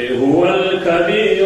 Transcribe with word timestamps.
هو 0.00 0.54
الكبير. 0.54 1.41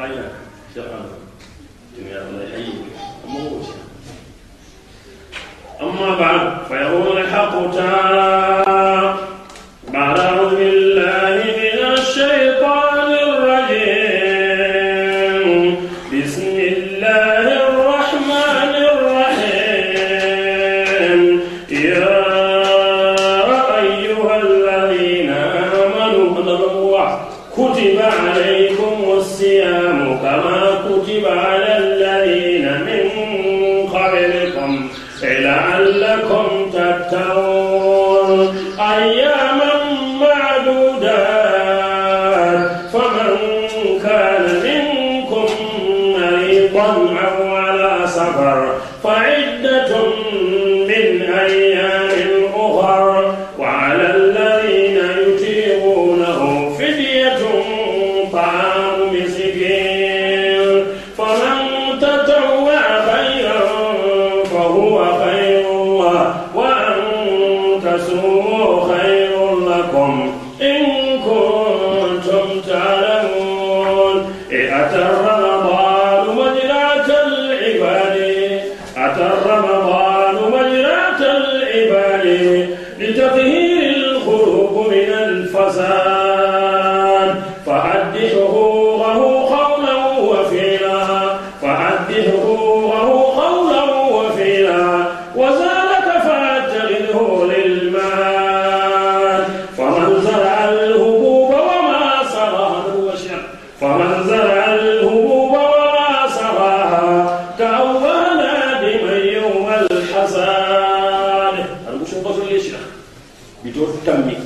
Reihe. 0.00 0.49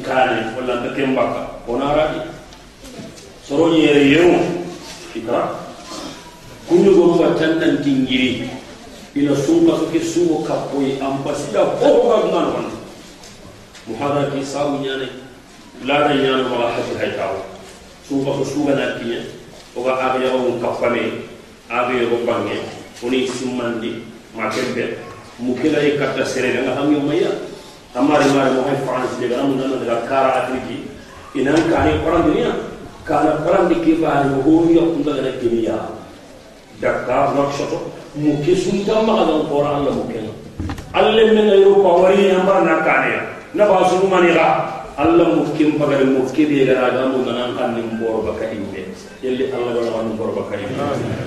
كان 0.07 0.55
ولا 0.59 0.73
انت 0.75 0.97
كم 0.97 1.15
بقى 1.15 1.47
هنا 1.69 1.85
رأي 1.85 2.21
سروني 3.49 3.85
يريون 3.85 4.65
فكرة 5.15 5.43
كل 6.71 6.85
غرفة 7.01 7.39
تنن 7.39 7.83
تنجري 7.85 8.49
إلى 9.17 9.37
سوق 9.37 9.67
سوق 9.79 10.03
سوق 10.03 10.49
كابوي 10.49 11.03
أم 11.03 11.25
بسيطة 11.25 11.61
هو 11.61 12.03
كمان 12.03 12.45
وأنا 12.45 12.71
محاضرة 13.89 14.31
كي 14.35 14.45
سامي 14.45 14.87
يعني 14.87 15.07
لا 15.85 16.11
يعني 16.11 16.43
ولا 16.43 16.69
حد 16.73 16.89
هيتاو 17.01 17.35
سوق 18.09 18.43
سوق 18.43 18.69
ناتيه 18.69 19.45
oga 19.77 19.97
kapame 20.63 21.27
aga 21.69 21.93
yago 21.93 22.23
bange 22.27 22.63
oni 23.03 23.27
simmandi 23.27 24.07
ma 24.37 24.49
kembe 24.49 24.99
mukela 25.43 25.83
e 25.83 25.99
katta 25.99 26.25
serebe 26.25 26.63
nga 26.63 26.79
hamyo 26.79 27.01
maya. 27.01 27.54
Amari 27.95 28.27
mari 28.35 28.51
mo 28.59 28.63
hay 28.67 28.79
france 28.83 29.15
de 29.23 29.31
gamu 29.31 29.55
nan 29.55 29.71
daga 29.79 30.03
kara 30.11 30.31
afriki 30.43 30.83
inan 31.39 31.55
kani 31.71 32.03
param 32.03 32.27
dunia 32.27 32.51
kana 33.07 33.39
param 33.47 33.71
di 33.71 33.79
kibari 33.87 34.29
mo 34.35 34.43
ho 34.43 34.67
yo 34.67 34.83
kunda 34.99 35.15
gana 35.15 35.31
kimiya 35.39 35.79
dakka 36.83 37.31
nokshoto 37.39 37.79
muke 38.19 38.51
sunta 38.59 38.99
ma 39.07 39.23
ga 39.23 39.47
qur'an 39.47 39.87
la 39.87 39.91
mukela 39.95 40.33
alle 40.91 41.23
men 41.39 41.49
yo 41.63 41.79
pawari 41.87 42.35
ambar 42.35 42.67
na 42.67 42.83
kane 42.83 43.15
na 43.55 43.63
ba 43.71 43.87
sunu 43.87 44.11
mani 44.11 44.35
ga 44.35 44.47
alla 44.97 45.25
mufkin 45.35 45.75
pagare 45.79 46.05
mufkiri 46.07 46.67
gara 46.67 46.91
gamu 46.95 47.27
nanan 47.27 47.59
kannin 47.59 47.99
borobaka 47.99 48.47
imɓe 48.47 48.81
yelli 49.23 49.51
allah 49.51 49.75
gona 49.75 49.91
kannu 49.91 50.13
borobaka 50.19 50.55
imɓe 50.55 50.85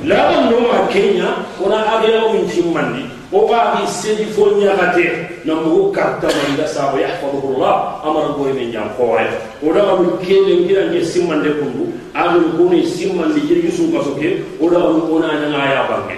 lagan 0.07 0.43
noma 0.51 0.87
kenya 0.87 1.27
wona 1.59 1.79
agela 1.99 2.31
min 2.31 2.47
cimmandi 2.47 3.03
o 3.31 3.43
waawi 3.43 3.83
seedi 3.87 4.25
fo 4.31 4.55
ñagate 4.55 5.27
namugo 5.43 5.91
kartamanda 5.91 6.63
saaba 6.67 6.95
yahfadullah 7.01 7.99
amara 8.07 8.31
goye 8.39 8.53
men 8.53 8.71
jam 8.71 8.87
kowaye. 8.97 9.27
O 9.59 9.67
ɗaganum 9.67 10.15
keɓe 10.23 10.63
giɗanje 10.67 11.03
simmande 11.03 11.49
kundu 11.59 11.91
agel 12.15 12.43
kono 12.55 12.79
simmande 12.87 13.39
jirgi 13.47 13.71
sukaso 13.71 14.15
ke 14.15 14.39
o 14.63 14.65
ɗaganum 14.71 15.11
ona 15.11 15.27
ñagaya 15.43 15.87
bange. 15.91 16.15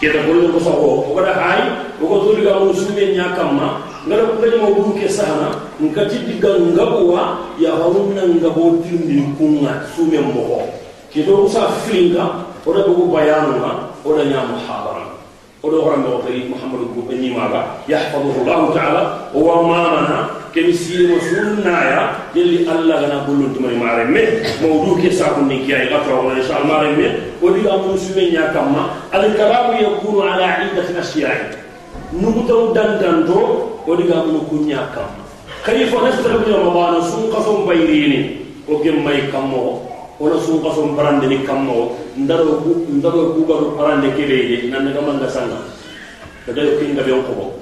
Keta 0.00 0.20
golle 0.28 0.52
ko 0.52 0.60
sago 0.60 0.88
o 1.08 1.14
gaɗa 1.16 1.32
hay 1.32 1.62
ogo 2.02 2.16
toligamu 2.28 2.74
sume 2.76 3.16
ñakamma 3.16 3.89
ngara 4.08 4.22
ko 4.32 4.34
kadi 4.40 4.56
mo 4.56 4.68
buke 4.80 5.04
ke 5.04 5.08
sahana 5.12 5.52
nka 5.76 6.02
tiddi 6.08 6.40
ya 7.60 7.70
hawunna 7.76 8.22
ngabo 8.40 8.80
tindi 8.80 9.20
kunga 9.36 9.84
sumen 9.92 10.24
moho 10.32 10.64
kedo 11.12 11.44
usa 11.44 11.68
filinga 11.84 12.48
oda 12.64 12.80
dogo 12.88 13.12
bayanu 13.12 13.60
nga 13.60 13.72
oda 14.04 14.24
nya 14.24 14.40
muhabara. 14.48 15.04
Oda 15.60 15.76
horan 15.84 16.00
do 16.08 16.24
tayi 16.24 16.48
muhammadu 16.48 16.88
ko 16.96 17.04
benni 17.04 17.36
maga 17.36 17.84
yahfazuhu 17.84 18.48
allah 18.48 18.72
ta'ala 18.72 19.02
wa 19.36 19.60
mamana 19.60 20.18
kem 20.56 20.72
sirimo 20.72 21.20
sunnaya 21.20 22.32
yelli 22.32 22.64
allah 22.64 23.04
gana 23.04 23.28
gollontimani 23.28 23.76
mare 23.76 24.08
me 24.08 24.40
mawdu 24.64 24.96
ke 25.04 25.12
sakunni 25.12 25.68
kiyayi 25.68 25.92
gafrawona 25.92 26.40
inchallah 26.40 26.64
mare 26.64 26.96
me 26.96 27.06
odi 27.44 27.68
amunu 27.68 28.00
sumen 28.00 28.32
ña 28.32 28.48
al 29.12 29.24
karamu 29.36 29.76
yakunu 29.76 30.24
ala 30.24 30.64
idatin 30.64 30.96
asiyai 30.96 31.52
nugutaw 32.16 32.72
dandanto 32.72 33.69
o 33.86 33.96
diga 33.96 34.24
munu 34.26 34.44
kunya 34.50 34.92
kam. 34.92 35.08
Kari 35.64 35.92
fo 35.92 36.00
nastara 36.00 36.40
bi 36.40 36.52
ma 36.56 36.72
bana 36.72 37.04
sun 37.04 37.28
qaso 37.28 37.68
bayrini 37.68 38.48
o 38.68 38.80
gem 38.82 39.04
may 39.04 39.28
kammo 39.28 39.84
wala 40.16 40.40
sun 40.40 40.64
qaso 40.64 40.88
barande 40.96 41.28
ni 41.28 41.44
kammo 41.44 41.96
ndaro 42.16 42.64
bu 42.64 42.88
ndaro 42.96 43.36
bu 43.36 43.44
garu 43.44 43.76
barande 43.76 44.08
kebe 44.16 44.68
nan 44.72 44.88
ga 44.92 45.00
manga 45.04 45.28
sanga. 45.28 45.60
Da 46.46 46.52
dai 46.56 46.80
kin 46.80 46.96
ga 46.96 47.04
biyon 47.04 47.24
ko 47.28 47.52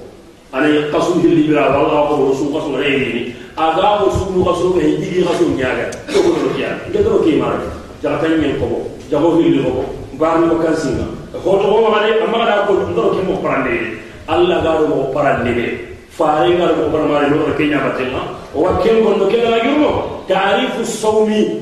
ana 0.55 0.67
qaso 0.91 1.19
hilli 1.19 1.47
bira 1.47 1.75
wala 1.75 2.07
e 2.07 2.15
ko 2.15 2.31
sun 2.31 2.55
qaso 2.55 2.71
rayni 2.79 3.35
aga 3.59 3.99
ko 3.99 4.07
sun 4.15 4.43
qaso 4.47 4.71
be 4.71 4.95
digi 4.95 5.19
qaso 5.27 5.43
nyaga. 5.59 5.91
To 6.07 6.23
ko 6.23 6.29
do 6.39 6.49
kiya 6.55 6.71
de 6.91 7.03
do 7.03 7.19
ki 7.19 7.35
mar 7.35 7.59
ja 7.99 8.15
tan 8.19 8.39
nyen 8.39 8.55
ko 8.63 8.87
jago 9.11 9.35
hilli 9.43 9.59
ko 9.59 9.83
barni 10.15 10.47
ko 10.47 10.55
kan 10.63 10.75
singa. 10.75 11.03
Ko 11.43 11.59
to 11.59 11.67
ko 11.67 11.83
ma 11.91 12.07
ne 12.07 12.15
amma 12.23 12.47
da 12.47 12.63
ko 12.63 12.79
ndaro 12.79 13.11
ke 13.11 13.27
mo 13.27 13.43
barande 13.43 13.99
Allah 14.27 14.63
garo 14.63 14.87
mo 14.87 15.11
barande 15.11 15.51
ne. 15.51 15.88
فارين 16.19 16.61
على 16.61 16.73
كبر 16.73 17.07
ما 17.07 17.21
يلو 17.27 17.45
ركينيا 17.45 17.79
بتجمع 17.87 18.23
هو 18.55 18.83
كيل 18.83 19.03
كون 19.03 19.13
بكيل 19.13 19.39
أنا 19.39 19.57
جرو 19.63 19.91
تعريف 20.29 20.79
الصومي 20.79 21.61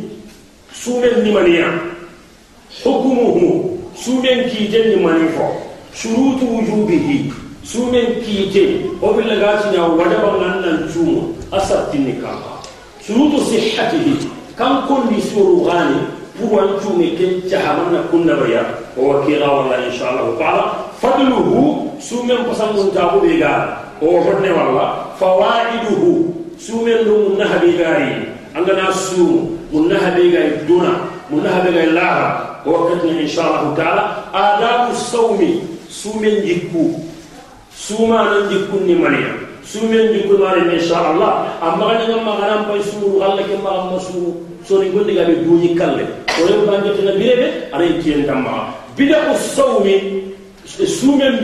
سوم 0.73 1.03
النمانيا 1.03 1.77
حكمه 2.85 3.63
سوم 3.95 4.21
كيت 4.21 4.73
النماني 4.75 5.29
فا 5.29 5.47
شروط 6.01 6.39
وجوده 6.43 7.09
سوم 7.63 7.91
كيت 8.25 8.55
هو 9.03 9.13
بالعكس 9.13 9.65
نيا 9.65 9.81
وجب 9.81 10.23
أن 10.41 10.61
ننجوم 10.65 11.37
أسرت 11.53 11.95
النكاح 11.95 12.39
شروط 13.07 13.33
صحته 13.41 14.07
كم 14.59 14.75
كل 14.89 15.21
سورو 15.21 15.63
غاني 15.69 16.01
هو 16.43 16.59
أنجوم 16.59 16.99
كن 17.19 17.49
جهامنا 17.49 18.03
كن 18.11 18.27
نبيا 18.27 18.63
هو 18.99 19.25
كيلا 19.25 19.47
والله 19.51 19.87
إن 19.87 19.93
شاء 19.99 20.09
الله 20.11 20.39
تعالى 20.39 20.65
فضله 21.01 21.47
سوم 21.99 22.27
بسم 22.27 22.63
الله 22.63 22.91
تعالى 22.95 23.86
o 24.01 24.07
honne 24.21 24.49
walla 24.51 24.85
fawaiduhu. 25.19 26.33
Sumen 26.57 27.05
ɗo 27.05 27.37
nahabi 27.37 27.77
gayi 27.77 28.13
angana 28.57 28.89
suumu 28.91 29.57
mun 29.71 29.89
gayi 29.89 30.65
duna 30.67 30.91
mun 31.29 31.43
nahaɓe 31.43 31.69
gayi 31.73 31.91
laara 31.93 32.61
o 32.65 32.71
wakkatina 32.71 33.21
inchallahu 33.21 33.75
taala. 33.77 34.03
Adabu 34.33 34.95
sawmi. 34.95 35.61
Sumen 35.89 36.41
jikku. 36.45 36.97
Suumanan 37.71 38.49
jikkunni 38.49 38.95
maniya 38.97 39.31
sumen 39.67 40.15
jikku 40.15 40.39
maren 40.39 40.71
inchallah 40.71 41.59
amma 41.61 41.93
gani 41.99 42.13
amma 42.15 42.39
maganan 42.39 42.65
allah 42.71 43.43
ke 43.43 43.55
magamma 43.59 43.99
suuru 43.99 44.31
soni 44.67 44.89
gondigaɓe 44.91 45.43
duuñi 45.45 45.75
kalle. 45.77 46.03
Oren 46.41 46.65
bangetina 46.67 47.11
bireɓe 47.19 47.47
aɗa 47.73 47.85
kiyen 48.01 48.25
tammaa 48.25 48.73
bida 48.97 49.17
u 49.31 49.35
sawmi. 49.55 49.95
Suumen 50.67 51.39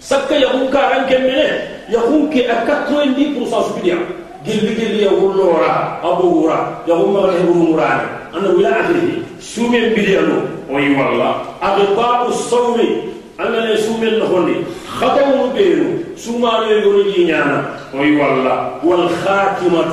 sakka 0.00 0.34
ya 0.40 0.48
hun 0.52 0.68
ka 0.72 0.80
ran 0.90 1.04
kemene 1.06 1.46
ya 1.92 2.00
hun 2.08 2.26
ke 2.32 2.48
akka 2.48 2.88
90% 2.88 3.44
su 3.46 3.70
bidiya 3.78 3.98
gilli 4.44 4.72
gilli 4.74 5.04
ya 5.04 5.12
hullora 5.12 6.00
abu 6.00 6.40
wura 6.42 6.82
ya 6.88 6.94
hun 6.96 7.08
ma 7.12 7.28
ta 7.28 7.36
huru 7.44 7.54
murane 7.76 8.04
anna 8.32 8.48
wila 8.56 8.70
akhiri 8.80 9.20
sumen 9.40 9.92
bidiya 9.92 10.24
no 10.24 10.38
oyi 10.72 10.96
walla 10.96 11.44
adba 11.60 12.26
usawmi 12.32 13.12
anna 13.36 13.68
ne 13.68 13.74
sumen 13.76 14.16
no 14.18 14.26
hondi 14.26 14.56
خطو 14.98 15.54
بيرو 15.54 16.18
سوما 16.18 16.58
ريغو 16.58 17.02
ني 17.06 17.24
نيانا 17.24 17.58
وي 17.94 18.16
والا 18.18 18.82
والخاتمة 18.84 19.92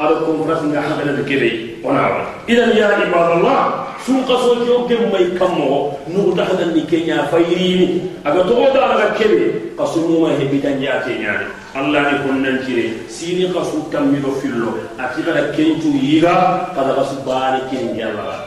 أركم 0.00 0.36
راس 0.48 0.62
نغا 0.62 0.80
حبل 0.80 1.08
دكيبي 1.22 1.82
وأنا 1.82 2.26
اذا 2.48 2.64
يا 2.78 2.86
عباد 2.86 3.30
الله 3.38 3.60
سوم 4.06 4.22
قصو 4.28 4.64
جو 4.66 4.86
كم 4.86 5.10
ماي 5.12 5.24
كمو. 5.38 5.92
نو 6.14 6.32
دخل 6.38 6.74
ني 6.74 6.80
كينيا 6.90 7.26
فايرين 7.32 8.10
اغا 8.26 8.42
تو 8.42 8.62
دا 8.74 8.94
لا 8.98 9.18
كيبي 9.18 9.74
قصو 9.78 10.08
مو 10.08 10.26
ما 10.26 10.38
هبي 10.38 10.58
دانيا 10.62 11.02
تينيا 11.06 11.34
الله 11.76 12.02
يكون 12.14 12.42
ننتري 12.42 13.10
سيني 13.10 13.46
قصو 13.54 13.90
تاميرو 13.92 14.30
فيلو. 14.38 14.70
أكيد 15.00 15.26
لا 15.34 15.50
كينتو 15.56 15.90
ييغا. 16.02 16.36
قد 16.76 16.88
قصو 16.98 17.16
باري 17.26 17.60
كينيا 17.70 18.06
الله 18.10 18.38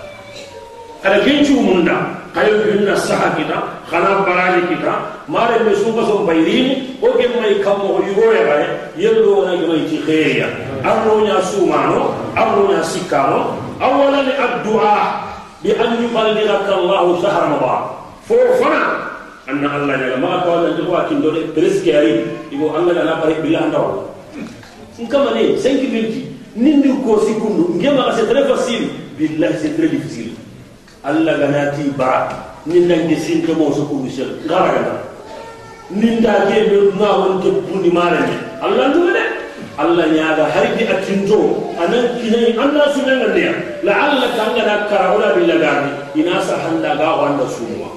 قد 1.03 1.13
كينتو 1.25 1.59
مندا. 1.67 1.97
Khana 3.89 4.21
baraji 4.27 4.67
kita 4.67 4.93
mare 5.31 5.63
me 5.63 5.71
sunga 5.75 6.03
som 6.03 6.27
bayrini 6.27 6.99
o 6.99 7.07
ge 7.15 7.27
mai 7.31 7.55
kamo 7.63 8.03
yugo 8.03 8.35
ya 8.35 8.43
bare 8.43 8.67
yello 8.99 9.47
na 9.47 9.55
ge 9.55 9.65
mai 9.67 9.87
ti 9.87 9.97
khairiya 10.03 10.47
arno 10.83 11.23
nya 11.23 11.39
sumano 11.39 12.11
arno 12.35 12.67
nya 12.67 12.83
sikano 12.83 13.55
awalan 13.79 14.27
addu'a 14.27 15.23
bi 15.63 15.71
an 15.71 16.03
yuqalliraka 16.03 16.71
allah 16.75 17.01
shahr 17.23 17.41
ramadan 17.47 17.81
fo 18.27 18.35
fana 18.59 18.83
anna 19.47 19.67
allah 19.79 19.95
ya 19.95 20.19
ma 20.19 20.43
ko 20.43 20.49
Allah 20.59 20.75
ko 20.75 20.93
akin 20.99 21.23
do 21.23 21.31
presque 21.55 21.87
ari 21.95 22.27
ibo 22.51 22.75
allah 22.75 22.91
na 22.91 23.23
bare 23.23 23.39
billah 23.39 23.71
ndaw 23.71 24.03
nkama 24.99 25.31
ne 25.31 25.55
5 25.55 25.63
minutes 25.87 26.27
nindi 26.59 26.91
ko 27.07 27.23
sikundu 27.23 27.79
ngema 27.79 28.11
c'est 28.19 28.27
très 28.27 28.43
facile 28.51 28.91
billah 29.15 29.55
c'est 29.55 29.79
très 29.79 29.87
difficile 29.87 30.35
alla 31.07 31.33
ganati 31.39 31.87
bara 31.95 32.27
nin 32.67 32.87
nange 32.87 33.15
sinte 33.15 33.53
mo 33.55 33.71
so 33.71 33.87
kuru 33.87 34.09
sel 34.11 34.27
ngara 34.45 34.71
gana 34.75 34.93
nin 35.89 36.19
da 36.21 36.33
ke 36.51 36.67
be 36.69 36.77
na 36.99 37.09
won 37.19 37.39
ke 37.41 37.49
bundi 37.67 37.91
mare 37.97 38.19
ne 38.27 38.35
alla 38.61 38.87
ndu 38.91 39.07
de 39.15 39.23
alla 39.79 40.03
nyaaga 40.15 40.45
harbi 40.55 40.83
atinto 40.95 41.39
anan 41.79 42.05
kinai 42.19 42.51
anna 42.59 42.83
su 42.93 42.99
men 43.07 43.23
ne 43.37 43.47
la 43.87 43.93
alla 44.05 44.27
kanga 44.35 44.63
da 44.69 44.75
kara 44.91 45.07
wala 45.15 45.31
bil 45.35 45.47
lagani 45.47 45.91
ina 46.19 46.41
sa 46.43 46.59
handa 46.67 46.91
ga 46.99 47.09
wanda 47.23 47.47
suwa 47.55 47.89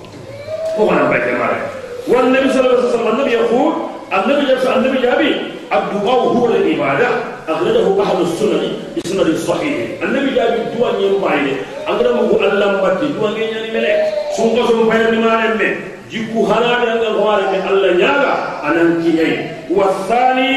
ko 0.79 0.87
bana 0.87 1.11
ba 1.11 1.19
mare 1.43 1.59
wan 2.07 2.31
nabi 2.31 2.47
sallallahu 2.55 2.79
alaihi 2.79 2.91
wasallam 2.95 3.17
nabi 3.19 3.33
yaqul 3.39 3.73
النبي 4.11 4.47
جالس 4.47 4.67
النبي 4.67 4.99
جابي 5.03 5.37
الدعاء 5.73 6.19
هو 6.35 6.47
العبادة 6.47 7.09
أخرجه 7.49 8.03
أهل 8.03 8.23
السنن 8.23 8.73
بسند 8.97 9.27
الصحيح 9.27 10.03
النبي 10.03 10.35
جابي 10.35 10.55
الدعاء 10.63 10.95
ينبعي 11.01 11.53
angara 11.91 12.11
mugu 12.19 12.35
allah 12.49 12.69
mbatti 12.79 13.07
duwa 13.15 13.29
nge 13.35 13.45
ñani 13.53 13.71
mele. 13.75 13.93
Sunko 14.37 14.61
som 14.69 14.81
payani 14.89 15.19
maren 15.25 15.55
me 15.61 15.69
jikku 16.11 16.39
hanaɓe 16.51 16.87
angal 16.95 17.15
hoare 17.23 17.45
me 17.53 17.59
allah 17.71 17.91
ñaaga 18.01 18.33
anan 18.67 18.91
kiñayi 19.03 19.37
wathani 19.77 20.51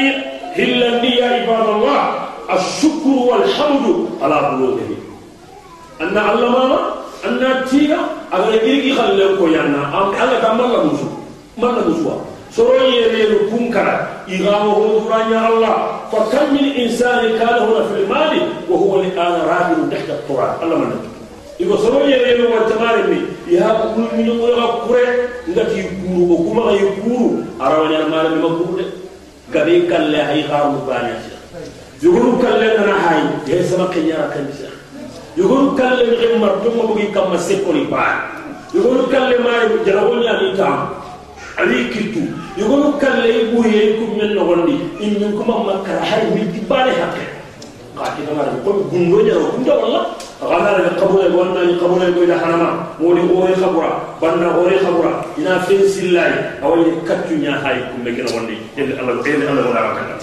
hillandi 0.56 1.10
ya 1.20 1.28
ibadallah 1.42 2.24
والحمد 3.34 4.08
على 4.22 4.34
بلوغه 4.56 4.90
أن 6.00 6.18
الله 6.18 6.48
ماما 6.50 6.78
أن 7.24 7.64
تيغا 7.70 7.98
أغنى 8.34 8.60
إيرغي 8.60 8.92
خلل 8.92 9.38
كو 9.38 9.46
يانا 9.46 9.82
أم 10.02 10.08
ألا 10.22 10.40
كمان 10.40 10.70
لا 10.72 10.84
مسو 10.84 11.08
ما 11.58 11.66
لا 11.66 11.88
مسوا 11.88 12.14
سوري 12.56 12.96
يريد 12.96 13.50
كونكرا 13.50 14.06
إغام 14.28 14.66
هو 14.68 14.98
الله 15.54 15.76
فكم 16.12 16.54
من 16.54 16.64
إنسان 16.82 17.38
كان 17.38 17.48
هنا 17.64 17.82
في 17.88 17.94
المال 18.02 18.32
وهو 18.70 19.00
الآن 19.00 19.32
راجل 19.50 19.90
تحت 19.90 20.08
التراب 20.10 20.56
الله 20.62 20.76
من 20.78 20.86
نجم 20.86 21.13
iko 21.58 21.76
soro 21.78 22.06
yere 22.06 22.38
no 22.38 22.50
wantamare 22.50 23.02
mi 23.06 23.20
ya 23.54 23.70
kulu 23.94 24.08
mi 24.16 24.22
no 24.24 24.34
ga 24.42 24.66
kure 24.82 25.04
ngati 25.48 25.80
kuru 26.02 26.22
ko 26.26 26.34
kuma 26.42 26.62
ga 26.74 26.86
kuru 26.98 27.46
arawanya 27.60 27.98
na 27.98 28.08
mara 28.08 28.28
mi 28.30 28.42
ma 28.42 28.48
kuru 28.58 28.72
de 28.78 28.84
gabe 29.52 29.86
kalle 29.86 30.18
hay 30.18 30.42
bani 30.86 31.14
sha 31.22 31.36
yuguru 32.02 32.42
kalle 32.42 32.66
na 32.74 32.94
hay 32.98 33.22
ye 33.46 33.62
sama 33.62 33.86
kenyara 33.94 34.34
kan 34.34 34.50
sha 34.50 34.66
yuguru 35.36 35.76
kalle 35.78 36.02
mi 36.10 36.16
gemar 36.18 36.58
dum 36.62 36.74
mo 36.74 36.82
bugi 36.90 37.12
kam 37.14 37.30
sepoli 37.38 37.86
ba 37.86 38.30
yuguru 38.74 39.06
kalle 39.06 39.38
mare 39.38 39.78
jarawonya 39.86 40.32
ni 40.42 40.56
tam 40.56 40.90
ali 41.54 41.86
kitu. 41.94 42.34
Yuguru 42.58 42.98
kalle 42.98 43.26
ibu 43.30 43.62
ye 43.66 43.98
ku 43.98 44.14
men 44.14 44.34
no 44.34 44.46
gondi 44.46 44.74
in 45.02 45.18
min 45.18 45.34
kuma 45.38 45.58
makara 45.66 46.02
hay 46.06 46.30
mi 46.34 46.46
tibale 46.54 46.90
hakke 46.94 47.33
qati 47.98 48.20
na 48.26 48.32
mare 48.36 48.50
ko 48.64 48.70
gundo 48.90 49.18
nyaro 49.26 49.44
gundo 49.54 49.74
wallah 49.82 50.04
غنى 50.44 51.00
قبول 51.00 51.34
وأنا 51.34 51.80
قبول 51.80 52.02
يقول 52.02 52.40
حرما 52.40 52.84
مولي 53.00 53.20
غوري 53.20 53.54
خبرا 53.54 54.02
بنا 54.22 54.46
غوري 54.46 54.78
خبرا 54.78 55.24
إنا 55.38 55.58
فين 55.58 55.88
سلاي 55.88 56.32
أو 56.62 56.80
يكتو 56.80 57.34
نيا 57.40 57.54
هاي 57.64 57.80
كم 57.80 58.04
لكن 58.04 58.26
وندي 58.36 58.58
يلي 58.76 59.00
الله. 59.00 59.28
يلي 59.28 59.48
الله. 59.50 59.70
ولا 59.70 59.82
وكذا 59.88 60.14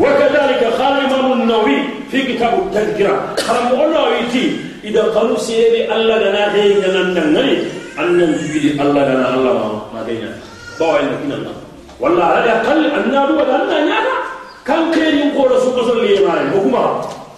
وكذلك 0.00 0.62
قال 0.80 0.92
الإمام 1.04 1.32
النووي 1.32 1.78
في 2.10 2.22
كتاب 2.22 2.52
التذكرة. 2.54 3.36
قال 3.48 3.84
النووي 3.84 4.20
تي. 4.32 4.44
إذا 4.84 5.02
قالوا 5.02 5.36
سيدي 5.36 5.92
الله 5.94 6.16
لنا 6.24 6.42
غير 6.54 6.88
لنا 6.88 7.02
نغني 7.20 7.52
أن 8.00 8.16
نجد 8.16 8.80
الله 8.80 9.04
لنا. 9.12 9.34
الله 9.34 9.82
ما 9.94 10.00
دينا 10.08 10.30
بوا 10.80 11.00
إن 11.00 11.08
كنا 11.20 11.34
الله. 11.34 11.54
والله 12.00 12.24
على 12.24 12.44
الأقل 12.44 12.86
أن 12.86 13.14
kan 14.66 14.90
keerin 14.90 15.30
koɗo 15.38 15.56
sukosol 15.62 16.02
liyemaani 16.02 16.50
o 16.58 16.60
kuma 16.66 16.82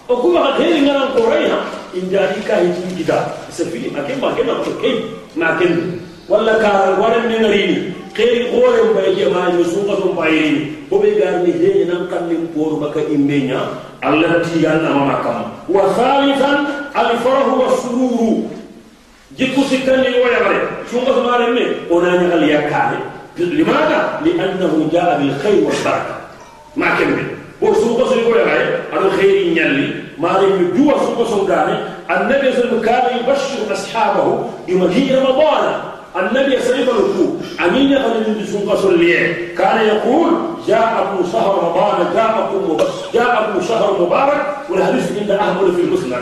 o 0.09 0.15
kuma 0.17 0.41
ka 0.57 0.65
heeri 0.65 0.81
nganan 0.81 1.13
korayna 1.13 1.59
indaati 1.93 2.41
ka 2.49 2.57
hitin 2.65 2.89
kita 2.97 3.19
sa 3.53 3.63
fili 3.69 3.93
ma 3.93 4.01
ken 4.09 4.17
ma 4.17 4.33
ken 4.33 4.49
ako 4.49 4.73
key 4.81 4.95
ma 5.37 5.53
ken 5.61 6.01
walla 6.25 6.57
ka 6.57 6.97
waran 6.97 7.29
ne 7.29 7.37
ngarini 7.45 7.77
heeri 8.17 8.49
koren 8.51 8.97
bay 8.97 9.13
jemaani 9.15 9.61
o 9.61 9.65
sukoson 9.69 10.17
bayirini 10.17 10.89
oɓe 10.91 11.09
garni 11.21 11.53
heeñanan 11.53 12.09
kannen 12.11 12.49
porumaka 12.57 13.01
imbeña 13.15 13.61
allah 14.03 14.41
tigalnamama 14.49 15.17
kam 15.23 15.39
wa 15.69 15.85
halitan 15.95 16.59
alfarahu 16.97 17.55
wa 17.63 17.69
sururu 17.79 18.33
jikku 19.39 19.61
sikkandi 19.71 20.17
woyamare 20.19 20.61
sukosomaren 20.91 21.53
me 21.55 21.65
ona 21.93 22.11
ñagal 22.19 22.43
yakkane 22.49 22.99
limada 23.37 24.19
li 24.25 24.33
annahu 24.35 24.89
jaa 24.91 25.21
bilhayre 25.21 25.63
walbaraka 25.63 26.18
لأنه 26.81 26.87
جاء 26.87 26.87
بالخير 26.87 26.87
والبركة 26.87 26.87
ما 26.87 26.95
كمل 26.95 27.27
وسوق 27.61 28.15
سوق 28.15 28.37
يا 28.37 28.83
أنا 28.93 29.11
خير 29.11 29.47
ينلي 29.47 29.95
ما 30.19 30.29
لم 30.29 30.73
يجوا 30.75 30.99
سوق 30.99 31.31
سوداني 31.31 31.79
النبي 32.11 32.53
صلى 32.53 32.65
الله 32.65 32.69
عليه 32.69 32.69
وسلم 32.69 32.81
كان 32.81 33.19
يبشر 33.19 33.73
أصحابه 33.73 34.45
بمجيء 34.69 35.19
رمضان 35.19 35.81
النبي 36.17 36.63
صلى 36.63 36.75
الله 36.75 36.93
عليه 36.93 37.03
وسلم 37.03 37.41
أمين 37.65 37.93
يقول 37.93 38.21
من 38.21 38.47
سوق 38.53 38.83
سوليه 38.83 39.55
كان 39.59 39.87
يقول 39.87 40.31
جاءكم 40.69 41.27
شهر 41.33 41.59
رمضان 41.59 42.15
جاءكم 42.15 42.77
جاءكم 43.15 43.61
شهر 43.69 44.03
مبارك 44.03 44.57
والحديث 44.71 45.19
عند 45.21 45.31
أحمد 45.31 45.75
في 45.75 45.81
المسند 45.81 46.15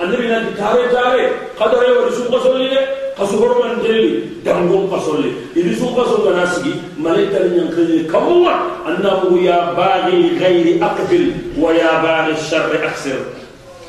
النبي 0.00 0.28
نادي 0.28 0.46
تاري 0.58 0.88
تاري 0.92 1.28
قدر 1.60 1.88
يورسو 1.88 2.36
قصولي 2.36 2.78
kasu 3.14 3.38
horoman 3.38 3.78
delli 3.78 4.42
dangon 4.42 4.90
kasolle 4.90 5.30
idi 5.54 5.70
sun 5.78 5.94
kaso 5.94 6.26
gana 6.26 6.50
sigi 6.50 6.74
malaika 6.98 7.46
ni 7.46 7.62
yankali 7.62 7.98
kamuwa 8.10 8.82
annahu 8.90 9.38
ya 9.38 9.70
baghi 9.78 10.34
ghairi 10.34 10.82
aqbil 10.82 11.30
wa 11.54 11.70
ya 11.70 12.02
baghi 12.02 12.34
sharri 12.42 12.82
aksir 12.82 13.22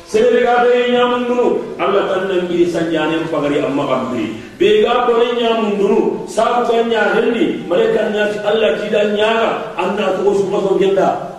sebe 0.06 0.46
ga 0.46 0.62
allah 0.62 2.02
tan 2.06 2.22
nan 2.30 2.46
gi 2.46 2.70
sanjane 2.70 3.26
pagari 3.26 3.58
amma 3.58 3.82
kambi 3.90 4.30
be 4.62 4.86
ga 4.86 5.10
bore 5.10 5.26
nyamun 5.34 5.74
dunu 5.74 6.00
sabu 6.30 6.62
ga 6.70 6.86
nya 6.86 7.18
henni 7.18 7.66
allah 7.66 8.70
ti 8.78 8.86
dan 8.94 9.18
nyaga 9.18 9.74
anna 9.74 10.22
to 10.22 10.30
su 10.38 10.46
kaso 10.54 10.78
genda 10.78 11.34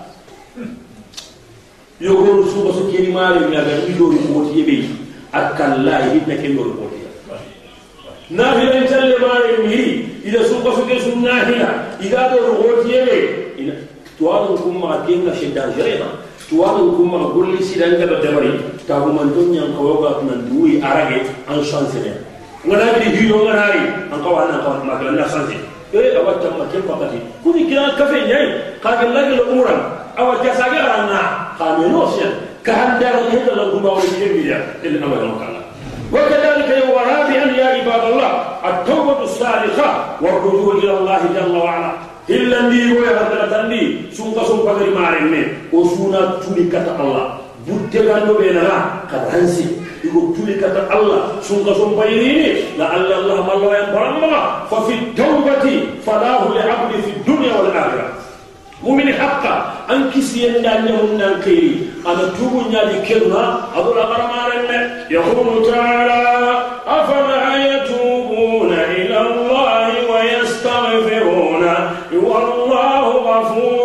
yogo 2.04 2.44
su 2.52 2.68
kaso 2.68 2.92
kiri 2.92 3.16
mari 3.16 3.48
nyaga 3.48 3.80
ido 3.88 4.12
ri 4.12 4.20
ko 4.28 4.44
hinna 5.32 6.36
kendo 6.44 6.64
ko 6.76 6.97
نافلا 8.30 8.86
تل 8.86 9.22
ما 9.22 9.34
يمه 9.50 10.04
إذا 10.26 10.44
سوق 10.44 10.64
سوق 10.76 10.98
سوق 10.98 11.18
نافلا 11.18 11.70
إذا 12.02 12.22
دور 12.28 12.50
غوت 12.60 12.86
يلي 12.86 13.74
توان 14.20 14.54
لكم 14.54 14.82
ما 14.82 15.04
كين 15.08 15.26
نشد 15.26 15.56
جريمة 15.78 16.10
توان 16.50 16.76
لكم 16.76 17.12
ما 17.14 17.30
كل 17.34 17.64
سيران 17.64 17.92
جب 18.00 18.22
دمري 18.22 18.60
تابو 18.88 19.10
من 19.12 19.28
دنيا 19.36 19.64
كوكا 19.78 20.22
من 20.22 20.38
دوي 20.50 20.84
أرجع 20.84 21.24
عن 21.50 21.64
شانسنا 21.64 22.16
ونا 22.66 22.92
بدي 22.92 23.10
هي 23.18 23.28
يوم 23.30 23.48
هاري. 23.48 23.80
أن 24.14 24.20
كوا 24.24 24.50
أنا 24.50 24.58
كوا 24.64 24.84
ما 24.84 24.96
كنا 25.00 25.28
شانس 25.28 25.50
إيه 25.94 26.20
أبغى 26.20 26.34
تما 26.34 26.66
كم 26.74 26.82
فقدي 26.90 27.20
كوني 27.44 27.64
كنا 27.64 27.96
كافي 28.00 28.28
جاي. 28.28 28.62
كافي 28.84 29.06
لقي 29.06 29.34
الأمور 29.34 29.68
أبغى 30.18 30.50
جساجي 30.50 30.80
أنا 30.80 31.22
خامنوسيا 31.60 32.30
كهندر 32.66 33.08
هذا 33.08 33.54
لغبا 33.56 33.92
ولا 33.92 34.04
كبير 34.20 34.66
إلا 34.84 35.06
ما 35.08 35.16
يمكننا 35.16 35.57
وكذلك 36.14 36.70
ورابعا 36.94 37.46
يا 37.60 37.66
عباد 37.76 38.04
الله 38.12 38.32
التوبة 38.70 39.20
الصادقة 39.24 39.90
والرجوع 40.22 40.74
إلى 40.84 40.94
الله 40.98 41.20
جل 41.36 41.58
وعلا. 41.58 41.92
إلا 42.30 42.62
ندي 42.62 43.00
ويهدر 43.00 43.48
تندي 43.52 43.84
سوق 44.12 44.38
سوق 44.48 44.68
مارين 44.98 45.48
وسونا 45.74 46.22
تولي 46.44 46.68
الله. 47.00 47.26
بوتغانو 47.68 48.34
بيننا 48.40 48.76
كدانسي 49.12 49.68
يقول 50.04 50.36
كتا 50.62 50.84
الله 50.98 51.22
سوق 51.42 51.68
سوق 51.78 51.92
بيريني 52.00 52.80
لعل 52.80 53.12
الله 53.20 53.38
ما 53.48 53.54
الله 53.54 53.72
ينبرم 53.78 54.34
ففي 54.72 54.94
التوبة 54.94 55.66
فلاه 56.06 56.42
لعبد 56.56 56.92
في 57.06 57.12
الدنيا 57.18 57.54
والآخرة. 57.60 58.08
مؤمن 58.84 59.14
حقا. 59.14 59.56
an 59.90 60.12
kisiyen 60.12 60.64
da 60.64 60.74
nyahun 60.86 61.18
nan 61.18 61.42
kai 61.42 61.88
ana 62.06 62.26
tubu 62.38 62.60
nyali 62.72 62.98
kirna 63.08 63.44
abula 63.78 64.04
barmaren 64.12 64.58
يقول 65.10 65.72
تعالى 65.72 66.64
أفلا 66.88 67.44
يتوبون 67.66 68.74
إلى 68.74 69.18
الله 69.22 69.88
ويستغفرون. 70.12 71.64
والله 72.14 73.06
غفور 73.30 73.68
رحيم 73.68 73.77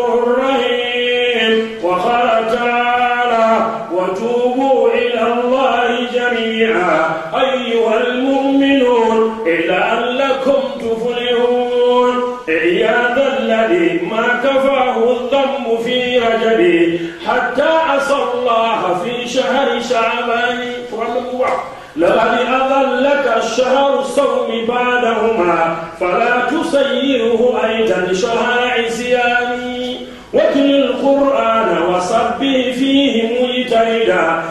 بعدهما 25.33 25.77
فلا 26.01 26.47
تسيره 26.51 27.61
أيضا 27.65 28.13
شهر 28.13 28.71
عصيان 28.79 29.95
واتل 30.33 30.75
القرآن 30.75 31.83
وصبه 31.83 32.73
فيه 32.79 33.23
مجتهدا. 33.43 34.43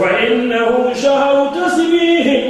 فإنه 0.00 0.92
شهر 1.02 1.52
تسبيه 1.54 2.44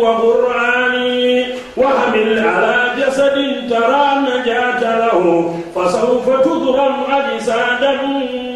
وقرآن 0.00 1.44
وحمل 1.76 2.38
على 2.38 2.76
جسد 2.98 3.36
ترى 3.70 4.06
النجاة 4.16 4.98
له. 4.98 5.54
فسوف 5.74 6.40
تضرم 6.44 6.94
أجسادا 7.12 7.98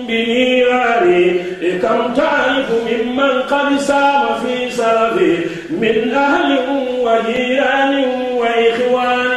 بنيران. 0.09 1.37
كم 1.83 2.15
تعرف 2.15 2.69
ممن 2.89 3.43
قد 3.51 3.79
سام 3.79 4.25
في 4.45 4.71
سلفه 4.71 5.39
من 5.71 6.15
أهل 6.15 6.59
وجيران 7.01 8.05
وإخوان 8.44 9.33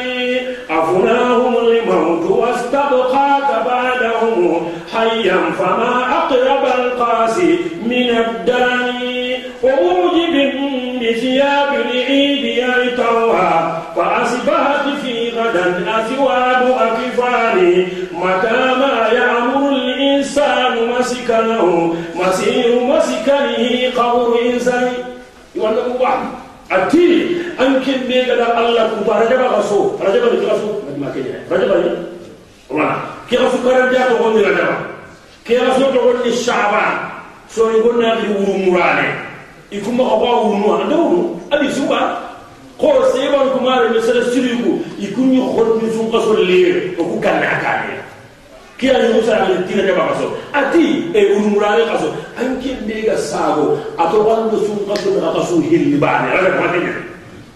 E 50.98 51.12
di 51.12 51.18
e 51.18 51.34
wurumurare 51.38 51.86
kaso. 51.86 52.13
An 52.38 52.58
kende 52.62 53.06
ga 53.06 53.18
sago 53.18 53.77
ato 53.98 54.18
wando 54.25 54.58
sun 54.66 54.84
kaso 54.88 55.13
daga 55.16 55.38
kaso 55.38 55.62
hilli 55.62 55.98
bane 55.98 56.30
rada 56.34 56.51
ko 56.58 56.62
hadinya 56.68 56.94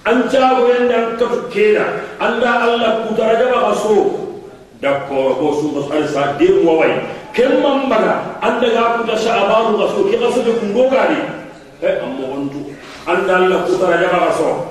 an 0.05 0.17
jago 0.29 0.65
yanda 0.65 0.95
an 1.13 1.49
keda 1.53 1.85
anda 2.17 2.49
allah 2.65 3.05
ku 3.05 3.13
daraja 3.13 3.45
ba 3.53 3.69
kaso 3.69 3.95
dakko 4.81 5.37
ko 5.37 5.45
sun 5.61 5.69
kaso 5.77 5.89
ar 5.93 6.05
sa 6.09 6.21
de 6.41 6.47
mo 6.65 6.81
wai 6.81 6.97
ken 7.37 7.61
mambara 7.61 8.39
anda 8.41 8.65
ga 8.73 8.97
ku 8.97 9.01
da 9.05 9.13
sha'abaru 9.13 9.77
kaso 9.77 9.99
ke 10.09 10.17
kaso 10.17 10.39
de 10.41 10.51
kungo 10.57 10.89
gari 10.89 11.21
e 11.81 11.85
eh, 11.85 12.01
amma 12.01 12.25
wantu 12.33 12.73
anda 13.05 13.33
allah 13.45 13.59
ku 13.69 13.77
daraja 13.77 14.09
ba 14.09 14.19
kaso 14.33 14.70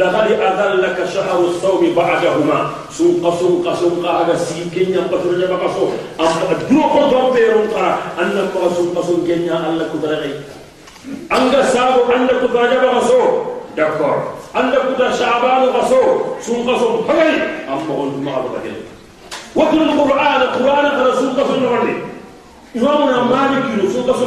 laqad 0.00 0.32
adallaka 0.32 1.04
shahru 1.06 1.52
sawmi 1.60 1.92
ba'dahuma 1.94 2.88
sunqa 2.88 3.30
sunqa 3.36 3.72
sunqa 3.76 4.10
aga 4.24 4.34
sikenya 4.38 5.06
patur 5.12 5.36
jaba 5.38 5.60
kaso 5.60 5.92
amma 6.18 6.56
duro 6.66 6.86
ko 6.88 7.00
dombe 7.12 7.42
ron 7.52 7.68
kara 7.68 7.92
anda 8.18 8.48
ko 8.48 8.68
sunqa 8.72 9.00
sunkenya 9.04 9.54
alla 9.54 9.84
kutara 9.92 10.24
kai 10.24 10.34
anga 11.30 11.60
sabo 11.68 12.08
anda 12.10 12.34
kutara 12.42 12.66
jaba 12.72 12.88
kaso 12.98 13.20
d'accord 13.76 14.40
anda 14.56 14.78
kutara 14.88 15.12
sha'ban 15.12 15.68
kaso 15.76 16.00
sunqa 16.40 16.74
sun 16.80 17.04
pagai 17.04 17.32
amma 17.68 17.92
on 17.92 18.10
ma 18.24 18.40
ba 18.40 18.60
kai 18.64 18.74
واتل 19.54 19.82
القرآن 19.82 20.40
القرآن 20.42 20.86
قال 20.98 21.14
سوق 21.14 21.38
النغري 21.54 21.94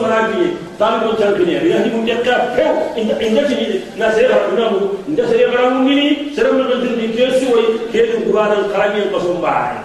maraki 0.08 0.56
tan 0.80 1.04
ko 1.04 1.14
tankini 1.20 1.54
ya 1.60 1.84
ni 1.84 1.90
mun 1.92 2.08
jakka 2.08 2.56
pew 2.56 2.72
inda 2.96 3.16
inda 3.20 3.44
tini 3.50 3.84
na 4.00 4.08
sere 4.16 4.32
ba 4.32 4.48
duna 4.50 4.66
mu 4.72 4.80
inda 5.10 5.24
sere 5.28 5.52
ba 5.52 5.68
mu 5.74 5.84
ngini 5.84 6.32
sere 6.32 6.50
mo 6.56 6.64
don 6.64 6.80
tini 6.86 7.12
ke 7.12 7.28
su 7.40 7.52
way 7.52 7.66
ke 7.92 8.00
du 8.14 8.32
qur'an 8.32 8.72
karami 8.72 9.10
ko 9.12 9.20
so 9.20 9.34
mbaay 9.42 9.76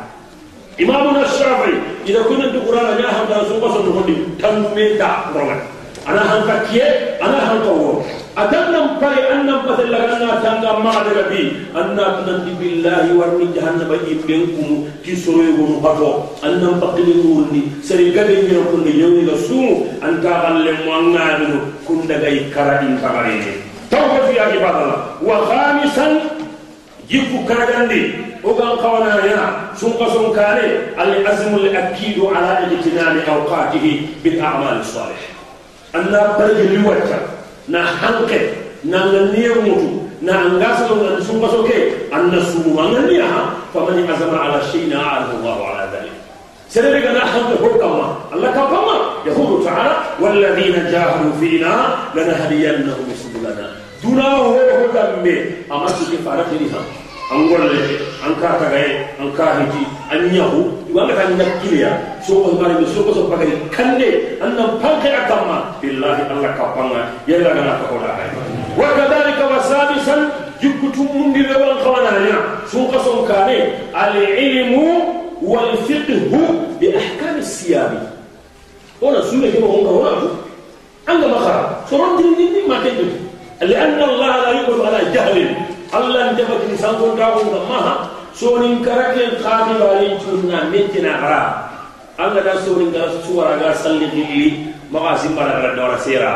imamuna 0.78 1.26
shafi 1.26 1.74
ida 2.06 2.22
kunna 2.30 2.52
du 2.54 2.60
qur'an 2.62 2.94
ya 3.02 3.10
ha 3.10 3.26
da 3.26 3.42
so 3.50 3.58
ko 3.58 3.66
so 3.74 3.80
do 3.82 3.92
di 4.06 4.14
tan 4.38 4.62
me 4.74 4.94
da 5.00 5.32
roga 5.34 5.58
ana 6.06 6.22
hanka 6.22 6.54
kiye 6.70 7.18
ana 7.18 7.38
hanka 7.42 7.70
wo 7.72 8.04
أتنم 8.38 8.86
فري 9.00 9.20
أنم 9.32 9.58
فسل 9.68 9.92
لغنا 9.92 10.40
سانغا 10.42 10.78
ما 10.78 10.92
دربي 11.04 11.52
أننا 11.76 12.06
تنم 12.24 12.56
بالله 12.60 13.04
ورني 13.18 13.46
جهنم 13.52 13.90
بي 13.92 14.16
بينكم 14.26 14.88
كي 15.04 15.16
سروي 15.16 15.52
غنو 15.52 15.84
بطو 15.84 16.12
أنم 16.44 16.80
فقلي 16.80 17.14
نورني 17.20 17.62
سري 17.84 18.16
قدي 18.16 18.48
نيركم 18.48 18.88
يوني 18.88 19.22
لسوم 19.28 20.00
أن 20.00 20.24
غن 20.24 20.56
لموان 20.64 21.04
نابنو 21.12 21.58
كن 21.88 22.08
دقائي 22.08 22.48
كرائن 22.54 22.98
كرائن 23.04 23.42
توقف 23.90 24.24
في 24.28 24.40
آجي 24.40 24.58
الله. 24.58 25.00
وخامسا 25.22 26.06
يفو 27.10 27.38
كرغندي 27.48 28.04
وقال 28.44 28.72
قوانا 28.80 29.24
يا. 29.24 29.44
سنقى 29.76 30.06
سنكاري 30.14 30.68
العزم 30.98 31.52
الأكيد 31.54 32.18
على 32.32 32.52
اجتناب 32.64 33.16
أوقاته 33.28 33.86
بالأعمال 34.24 34.80
الصالحة. 34.80 35.28
أنا 35.94 36.20
برج 36.38 36.60
لوجه. 36.72 37.41
Na 37.68 37.80
hanke 37.86 38.40
na 38.84 38.98
ngania 39.06 39.54
mutu 39.62 40.10
na 40.22 40.32
angasa 40.46 40.90
na 40.94 41.18
sumba 41.24 41.48
soke 41.50 42.08
anna 42.12 42.38
sumu 42.42 42.74
ngania 42.74 43.28
faman 43.72 44.02
azama 44.08 44.38
ala 44.42 44.58
shay'in 44.70 44.92
a'adahu 44.94 45.42
Allah 45.42 45.58
ala 45.74 45.86
dhalik 45.92 46.16
سنبقى 46.72 47.12
نحن 47.12 47.52
حكما 47.60 48.16
الله 48.32 48.50
كفما 48.50 48.96
يقول 49.26 49.64
تعالى 49.64 49.96
والذين 50.20 50.72
جاهدوا 50.72 51.32
فينا 51.40 51.96
لنهدينهم 52.16 53.06
سبلنا 53.12 53.66
دونه 54.04 54.24
هو 54.24 54.56
دمي 54.94 55.36
أما 57.32 57.46
سكي 57.46 57.56
فارقينها 57.56 57.56
أنقول 57.56 57.76
لك 57.76 58.00
أنكا 58.26 58.58
تغاي 58.58 59.06
أنكا 59.20 59.44
هجي 59.44 59.84
أنيهو 60.12 60.62
يوانا 60.90 61.14
كان 61.14 61.38
نكيليا 61.38 62.02
سوى 62.26 62.46
الماري 62.52 62.74
بسوى 62.84 63.14
سوى 63.14 63.30
بغير 63.30 63.58
كني 63.76 64.42
أنم 64.42 64.78
فانك 64.82 65.06
أكما 65.06 65.64
بالله 65.82 66.32
الله 66.32 66.48
كفما 66.48 67.10
يلا 67.28 67.50
غنا 67.50 67.78
كفولا 67.82 68.12
وكذلك 68.78 69.38
وسادسا 69.50 70.30
جكتم 70.62 71.08
من 71.20 71.32
دي 71.32 71.42
لبن 71.42 71.78
خوانا 71.84 72.10
سوى 72.72 73.04
سوى 73.04 73.28
كاني 73.28 73.58
العلم 73.94 74.82
والفقه 75.42 76.38
بأحكام 76.80 77.38
الصيام 77.38 78.08
هنا 79.02 79.20
سورة 79.20 79.50
كما 79.50 79.66
هنا 79.66 79.90
هنا 79.90 80.28
عند 81.08 81.24
مخرج 81.24 81.66
سورة 81.90 82.16
دين 82.16 82.68
ما 82.68 82.78
تجد 82.84 83.20
لأن 83.60 84.02
الله 84.02 84.26
لا 84.26 84.50
يقبل 84.50 84.86
على 84.86 84.98
جهل 85.14 85.38
الله 85.38 85.38
انتبه 85.38 85.40
إنسان 85.40 85.40
كون 85.40 85.40
كاون 85.40 85.40
ما 85.40 85.40
سورين 85.40 85.50
كرك 85.50 85.50
خاتم 85.50 85.81
allah 85.92 86.32
njabatini 86.32 86.76
sangontaxunga 86.80 87.60
maha 87.68 87.94
sonin 88.32 88.80
karaken 88.80 89.36
xaatibaren 89.44 90.16
cuurna 90.24 90.64
mentina 90.72 91.12
xara 91.20 91.42
anga 92.16 92.40
da 92.40 92.54
soninga 92.64 93.20
suwaraga 93.24 93.76
salli 93.76 94.08
xilli 94.08 94.72
maxa 94.88 95.28
simbaragara 95.28 95.76
dawara 95.76 95.98
seera. 96.00 96.32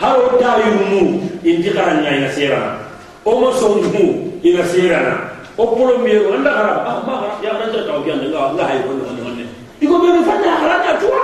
Haro 0.00 0.40
tayirnu 0.40 1.20
inti 1.44 1.68
xaranña 1.68 2.10
ina 2.16 2.28
seerana 2.32 2.80
o 3.24 3.30
ah, 3.30 3.36
ma 3.44 3.48
sonmu 3.60 4.40
ina 4.42 4.64
seerana 4.64 5.14
o 5.60 5.62
plombier 5.76 6.24
anda 6.32 6.50
xara 6.50 6.74
ah 6.88 6.96
maxara 7.04 7.36
yaxarantataw 7.44 8.00
ke 8.04 8.08
andenga 8.12 8.56
nga 8.56 8.64
hay 8.72 8.80
konne 8.88 9.04
xonne 9.04 9.20
xonne 9.20 9.44
iko 9.84 9.94
ɓenu 10.00 10.20
fanna 10.24 10.50
xarata 10.60 10.92
tuwa. 11.00 11.20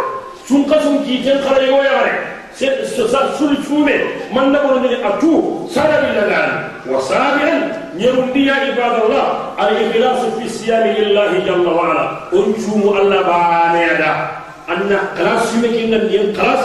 Sun 0.49 0.65
ka 0.69 0.77
sun 0.85 1.01
kiiten 1.05 1.41
xara 1.41 1.65
yogo 1.65 1.81
yaxare 1.81 2.38
ya 2.61 2.71
gare 2.75 2.87
se 2.87 3.07
sa 3.09 3.39
sul 3.39 3.55
fume 3.63 3.95
man 4.35 4.51
na 4.51 4.59
bono 4.67 4.83
ni 4.83 4.99
atu 4.99 5.67
sara 5.71 6.03
billahi 6.03 6.91
wa 6.91 6.99
sabian 6.99 7.71
nyerundi 7.95 8.47
ya 8.51 8.75
ibadallah 8.75 9.55
al 9.55 9.71
ikhlas 9.79 10.27
fi 10.35 10.45
siyam 10.51 10.83
lillahi 10.91 11.47
jalla 11.47 11.71
wa 11.71 11.83
ala 11.95 12.05
on 12.35 12.51
ada 13.95 14.39
أن 14.69 14.93
قلاس 15.17 15.55
يمكن 15.65 15.95
أن 15.97 16.13
ينقلاس 16.13 16.65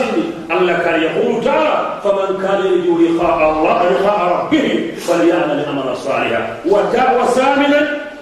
الله 0.51 0.77
كان 0.83 1.01
يقول 1.07 1.43
تعالى 1.43 1.75
فمن 2.03 2.43
كان 2.43 2.59
يرجو 2.65 2.99
لقاء 2.99 3.51
الله 3.51 3.77
لقاء 3.89 4.19
ربه 4.35 4.67
فليعمل 5.07 5.65
أمرا 5.71 5.95
صالحا. 5.95 6.67
وسامنا 6.67 7.79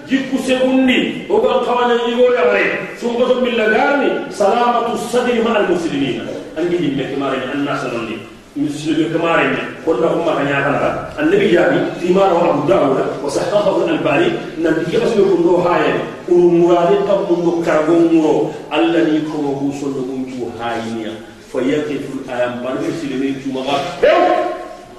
جيكو 0.08 0.38
سيغني 0.46 1.26
وقال 1.26 1.66
قوانا 1.66 1.94
يقول 1.94 2.34
يا 2.34 2.44
غريب 2.50 2.72
سوق 3.02 3.18
بالله 3.42 4.30
سلامة 4.30 4.92
الصدر 4.92 5.34
مع 5.42 5.56
المسلمين. 5.66 6.41
أنجي 6.58 6.76
جمع 6.76 7.04
كمارين 7.10 7.42
الناس 7.54 7.84
نولي 7.84 8.16
مسلم 8.56 9.18
كمارين 9.18 9.56
قلنا 9.86 10.06
هم 10.06 10.24
كان 10.24 10.46
يعتنى 10.46 10.90
النبي 11.20 11.48
جابي 11.50 11.80
في 12.00 12.12
ما 12.12 12.28
رواه 12.28 12.50
أبو 12.50 12.68
داود 12.68 12.98
وصححه 13.24 13.84
الألباني 13.84 14.28
نبي 14.58 14.82
يكون 14.96 15.40
له 15.46 15.56
هاي. 15.66 15.94
ورمراد 16.28 16.92
قبل 17.08 18.14
مرو 18.14 18.50
الذي 18.74 19.18
كروه 19.32 19.72
سنهم 19.80 20.20
جو 20.30 20.48
هاينيا. 20.60 21.12
فيقف 21.52 22.04
الأيام 22.14 22.52
بان 22.62 22.76
مسلمين 22.88 23.34
جو 23.44 23.52
مغا 23.52 23.76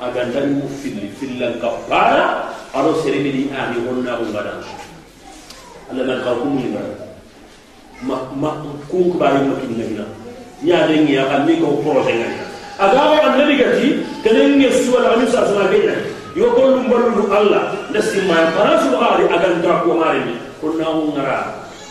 أغندان 0.04 0.62
مفل 0.62 0.98
فل 1.22 1.44
الكفارة. 1.44 2.44
أرو 2.76 2.94
سرمني 3.02 3.44
آني 3.54 3.78
هنا 3.86 4.14
غدا 4.18 4.54
الله 5.92 6.04
ما 6.06 6.26
قالكم 6.26 6.60
لي 6.60 6.68
ما 8.08 8.18
ما 8.42 8.50
كون 8.92 9.14
كباري 9.14 9.38
ما 9.46 9.56
ñaade 10.64 10.96
ngiya 11.04 11.24
xam 11.30 11.42
mi 11.46 11.60
ko 11.60 11.68
projet 11.84 12.16
ngani 12.20 12.38
agawa 12.80 13.18
annabi 13.28 13.56
gati 13.60 13.88
kenen 14.24 14.58
nge 14.58 14.70
suwala 14.88 15.14
alim 15.20 15.28
sa 15.28 15.44
sala 15.46 15.68
benna 15.68 15.94
yo 16.34 16.50
gollu 16.56 16.80
mballu 16.88 17.28
allah 17.30 17.76
nasima 17.94 18.50
farasu 18.56 18.96
ari 18.98 19.28
agan 19.30 19.60
akan 19.62 19.78
ko 19.84 19.92
mari 20.00 20.22
ni 20.26 20.36
kunna 20.64 20.88
ngara 20.90 21.40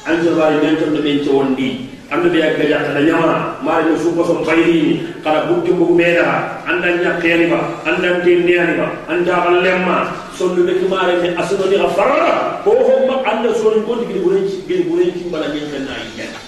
an 0.09 0.17
jabari 0.25 0.57
men 0.65 0.75
to 0.81 0.89
be 1.05 1.23
ci 1.23 1.29
wondi 1.31 1.69
annabi 2.11 2.41
ak 2.43 2.59
gaja 2.59 2.81
ta 2.91 2.99
nyamara 2.99 3.61
mari 3.63 3.93
no 3.93 3.95
suko 4.01 4.25
som 4.27 4.41
bayri 4.43 5.05
kala 5.23 5.47
bukki 5.53 5.71
ko 5.77 5.85
meda 5.93 6.59
anda 6.67 6.89
nyakeli 6.97 7.47
ba 7.53 7.61
anda 7.87 8.19
ba 8.25 8.87
anda 9.13 9.37
lemma 9.63 9.99
sondu 10.35 10.67
be 10.67 10.75
mari 10.91 11.21
ni 11.23 11.29
asno 11.39 11.63
ni 11.71 11.77
farara 11.95 12.59
ko 12.67 12.73
ho 12.75 12.95
ma 13.07 13.23
anda 13.31 13.55
son 13.55 13.85
ko 13.87 14.01
digi 14.03 14.19
burenci 14.25 14.65
gel 14.67 14.83
burenci 14.91 15.29
bala 15.31 15.47
na 15.53 15.95
yi 16.17 16.41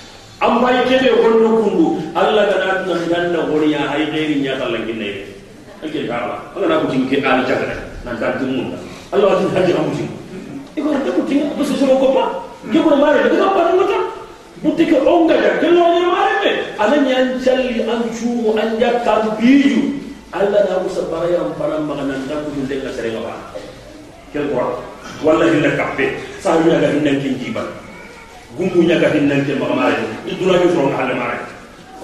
an 0.44 0.61
bayi 0.61 0.80
kebe 0.88 1.11
honno 1.24 1.48
kundu 1.64 1.87
allah 2.12 2.44
gana 2.52 2.85
nan 2.85 3.00
ganna 3.09 3.40
woriya 3.48 3.88
hay 3.88 4.04
gairi 4.12 4.44
nya 4.44 4.61
ta 4.61 4.68
langinne 4.68 5.24
ake 5.80 6.04
kala 6.04 6.37
allah 6.52 6.66
na 6.68 6.76
kutin 6.85 7.09
ke 7.09 7.16
ali 7.24 7.42
jagada 7.48 7.76
nan 8.04 8.20
ta 8.20 8.37
mun 8.44 8.76
allah 9.12 9.26
watin 9.33 9.48
haji 9.57 9.72
amutin 9.72 10.09
iko 10.76 10.92
ta 11.00 11.11
kutin 11.16 11.48
ko 11.57 11.62
so 11.64 11.74
so 11.80 11.88
ko 11.96 12.12
pa 12.12 12.24
ke 12.68 12.76
ko 12.76 12.92
mare 13.00 13.24
de 13.24 13.37
ka 13.40 13.48
pa 13.57 13.72
ngata 13.72 13.98
butti 14.61 14.85
ke 14.92 14.96
onga 15.00 15.37
da 15.40 15.50
ke 15.61 15.68
lo 15.72 15.85
ne 15.96 16.02
mare 16.12 16.35
me. 16.44 16.52
Anan 16.74 17.07
yan 17.09 17.26
jalli 17.40 17.80
an 17.88 18.02
chumu 18.12 18.52
an 18.61 18.76
jakka 18.76 19.33
biju 19.40 19.96
allah 20.37 20.61
na 20.68 20.76
musa 20.85 21.09
barayam 21.09 21.57
param 21.57 21.88
maganan 21.88 22.20
da 22.28 22.37
kutin 22.44 22.68
de 22.68 22.76
ka 22.85 22.92
sere 22.92 23.16
ngaba 23.16 23.33
kel 24.28 24.44
ko 24.52 24.83
wallahi 25.24 25.64
la 25.64 25.72
kappe 25.80 26.07
sa 26.44 26.61
yu 26.61 26.68
ga 26.68 26.92
hinan 26.92 27.16
kin 27.24 27.40
jiban 27.40 27.64
gumbu 28.57 28.79
ñaga 28.88 29.09
hinnante 29.14 29.53
maga 29.61 29.75
mare 29.75 29.97
i 30.27 30.33
duraɓe 30.38 30.67
soronga 30.75 30.97
halle 30.99 31.14
mare 31.14 31.38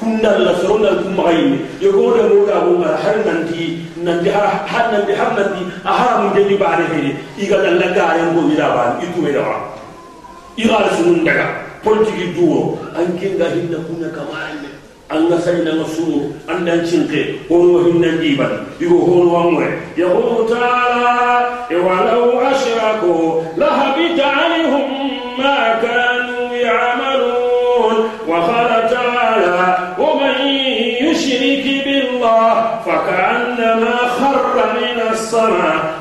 kundal 0.00 0.38
la 0.44 0.52
sorondal 0.60 0.96
kum 1.04 1.12
maga 1.16 1.32
yimɓe 1.36 1.56
yogoda 1.84 2.22
moga 2.32 2.56
mo 2.64 2.72
ngara 2.80 2.96
har 3.04 3.16
nanti 3.26 3.62
nanti 4.04 4.28
har 4.32 4.86
nanti 4.92 5.12
har 5.12 5.30
nanti 5.36 5.60
a 5.84 5.90
haramu 5.98 6.28
dendi 6.34 6.56
baane 6.56 6.84
hede 6.92 7.10
iga 7.42 7.56
dalla 7.64 7.86
gare 7.96 8.22
ngo 8.32 8.40
ida 8.52 8.66
baan 8.74 8.92
i 9.04 9.06
tuweda 9.14 9.40
wa 9.48 9.56
i 10.56 10.62
gare 10.68 10.88
sunun 10.96 11.24
daga 11.24 11.46
politique 11.84 12.32
duwo 12.36 12.78
an 12.96 13.06
kenga 13.20 13.46
hinna 13.54 13.78
kunya 13.86 14.08
kamare 14.16 14.54
me 14.62 14.68
an 15.12 15.28
ga 15.28 15.36
sai 15.44 15.60
na 15.64 15.84
sunu 15.94 16.32
an 16.48 16.64
dan 16.64 16.80
cinke 16.88 17.20
hono 17.48 17.84
hinnan 17.86 18.16
diban 18.24 18.52
igo 18.80 18.98
hono 19.08 19.28
wamre 19.36 19.68
yaqulu 20.00 20.48
ta'ala 20.48 21.68
wa 21.86 21.96
law 22.08 22.40
ashraku 22.50 23.14
la 23.60 23.68
habita 23.80 24.26
anhum 24.44 24.88
ma 25.38 25.54
kanu 25.84 26.19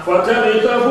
السماء 0.09 0.88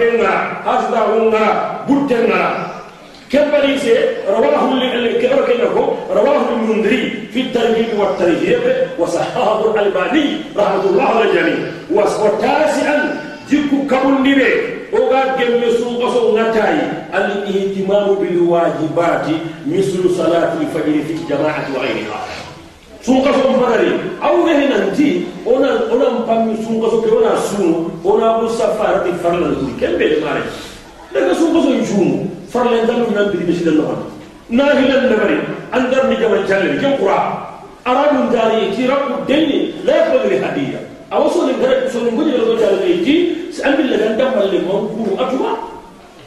إلا 0.00 0.10
كبنا 0.10 0.32
أصدقنا 0.66 1.44
بطنا 1.88 2.42
كبري 3.32 3.78
سي 3.78 3.94
رواه 4.28 4.66
كبركنكو 5.22 5.84
رواه 6.10 6.44
المنذري 6.52 7.28
في 7.32 7.40
الترغيب 7.40 7.98
والترهيب 7.98 8.60
وصححه 8.98 9.74
الألباني 9.74 10.26
رحمة 10.56 10.84
الله 10.84 11.02
على 11.02 11.24
الجميع. 11.30 11.58
وتاسعا 11.90 13.20
جيكو 13.50 13.86
كابون 13.90 14.22
ديبي 14.22 14.76
oga 14.92 15.34
gemme 15.38 15.66
sun 15.76 15.98
kaso 15.98 16.30
ngatayi 16.32 17.10
الإهتمام 17.14 18.14
بالواجبات 18.14 19.26
مثل 19.66 20.10
صلاة 20.16 20.52
الفجر 20.60 20.96
في 21.06 21.12
الجماعة 21.12 21.66
وغيرها 21.74 22.20
sunka 23.06 23.30
so 23.38 23.54
farari 23.62 23.90
awre 24.20 24.52
hinanti 24.60 25.08
ona 25.46 25.68
ona 25.94 26.06
pammi 26.26 26.58
sunka 26.66 26.90
so 26.90 26.98
ke 27.02 27.10
ona 27.18 27.38
sunu 27.48 27.86
ona 28.02 28.42
bu 28.42 28.50
safar 28.50 29.06
di 29.06 29.12
farlan 29.22 29.54
di 29.62 29.70
kembe 29.78 30.02
de 30.12 30.18
mare 30.24 30.42
daga 31.14 31.30
sunka 31.38 31.62
so 31.62 31.70
junu 31.86 32.26
farlan 32.50 32.82
dalu 32.90 33.06
nan 33.14 33.30
bi 33.30 33.46
bisi 33.46 33.62
dal 33.62 33.78
non 33.78 34.10
na 34.50 34.66
hilan 34.74 35.06
da 35.10 35.16
bari 35.22 35.38
andar 35.78 36.02
ni 36.10 36.16
jaman 36.18 36.42
jalle 36.50 36.74
ke 36.82 36.88
qura 36.98 37.18
arabun 37.86 38.26
dari 38.34 38.74
ki 38.74 38.90
rabbu 38.90 39.22
dayni 39.30 39.60
la 39.86 39.92
yaqbalu 40.02 40.26
li 40.34 40.38
hadiya 40.42 40.80
awaso 41.14 41.46
ni 41.46 41.54
gara 41.62 41.86
so 41.94 42.02
ni 42.02 42.10
ngudi 42.10 42.34
do 42.42 42.58
jalle 42.58 42.90
ti 43.06 43.14
ambil 43.62 43.86
la 43.86 43.96
dan 44.02 44.18
damal 44.18 44.50
le 44.50 44.58
mon 44.66 44.90
ku 44.90 45.14
atuma 45.14 45.54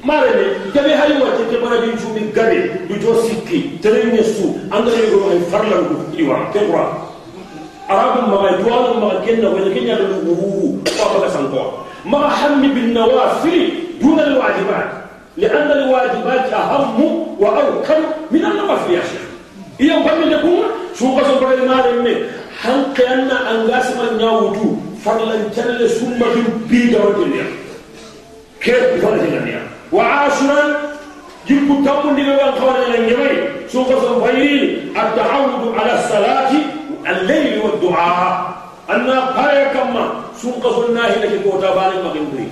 mare 0.04 0.30
ne 0.36 0.72
jabe 0.74 0.92
hayi 0.96 1.14
wacce 1.22 1.44
ke 1.52 1.58
bara 1.64 1.82
din 1.82 1.96
cumi 1.98 2.32
gabe 2.34 2.88
du 2.88 2.96
to 3.00 3.14
sikki 3.28 3.80
tere 3.82 4.04
nyesu 4.12 4.56
andare 4.72 5.10
go 5.12 5.30
ay 5.32 5.40
farlan 5.52 5.84
du 5.90 5.96
iwa 6.24 6.38
ke 6.54 6.60
qura 6.68 6.86
arabum 7.90 8.30
ma 8.32 8.48
ay 8.50 8.56
duwanu 8.64 9.00
ma 9.04 9.10
kenna 9.26 9.50
wala 9.50 9.70
kenya 9.74 9.96
do 9.98 10.24
wu 10.24 10.80
ko 10.86 11.06
ko 11.52 11.64
ma 12.06 12.30
hammi 12.30 12.68
bin 12.74 12.94
nawafil 12.94 13.72
dun 14.00 14.20
al 14.20 14.36
wajibat 14.40 15.00
لأن 15.40 15.72
الواجبات 15.72 16.54
أهم 16.54 17.00
وأوكل 17.40 18.02
من 18.32 18.46
النوافل 18.46 18.92
يا 18.94 19.02
شيخ 19.02 19.24
إيام 19.82 20.04
فمن 20.04 20.28
لكم 20.30 20.56
شو 21.00 21.16
قصر 21.18 21.40
بغير 21.40 21.64
ما 21.68 21.80
رمي 21.86 22.16
هل 22.62 22.84
كأن 22.98 23.32
أنغاس 23.32 23.88
من 23.96 24.20
يوتو 24.20 24.76
فرلن 25.06 25.52
تنل 25.56 25.90
سمة 25.90 26.36
بيجا 26.70 27.00
وجليا 27.04 27.46
كيف 28.62 28.84
بفرج 28.94 29.20
الدنيا 29.20 29.62
وعاشرا 29.92 30.62
جبت 31.48 31.70
تمون 31.86 32.16
دي 32.16 32.24
بان 32.24 32.54
خوان 32.60 32.82
الانجمي 32.88 33.50
سوف 33.72 33.88
سنفيري 33.88 34.92
التعود 34.98 35.74
على 35.78 35.94
الصلاة 36.00 36.52
الليل 37.10 37.62
والدعاء. 37.64 38.60
أن 38.90 39.10
قاية 39.10 39.74
كما. 39.74 40.14
سوف 40.42 40.64
سناه 40.76 41.16
لك 41.18 41.44
كوتا 41.44 41.70
بالي 41.76 42.04
مغنبري 42.04 42.48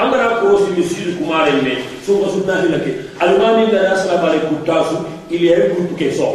أمرا 0.00 0.40
كروسي 0.40 0.70
مسير 0.78 1.14
كمار 1.20 1.46
اللي 1.46 1.76
سوف 2.06 2.30
سناه 2.30 2.64
لك. 2.64 2.86
ألماني 3.22 3.66
لا 3.66 3.92
يسرى 3.92 4.16
بالي 4.16 4.40
كتاسو 4.64 4.96
إلي 5.30 5.54
هاي 5.54 5.68
كنت 5.68 5.98
كيسو. 5.98 6.34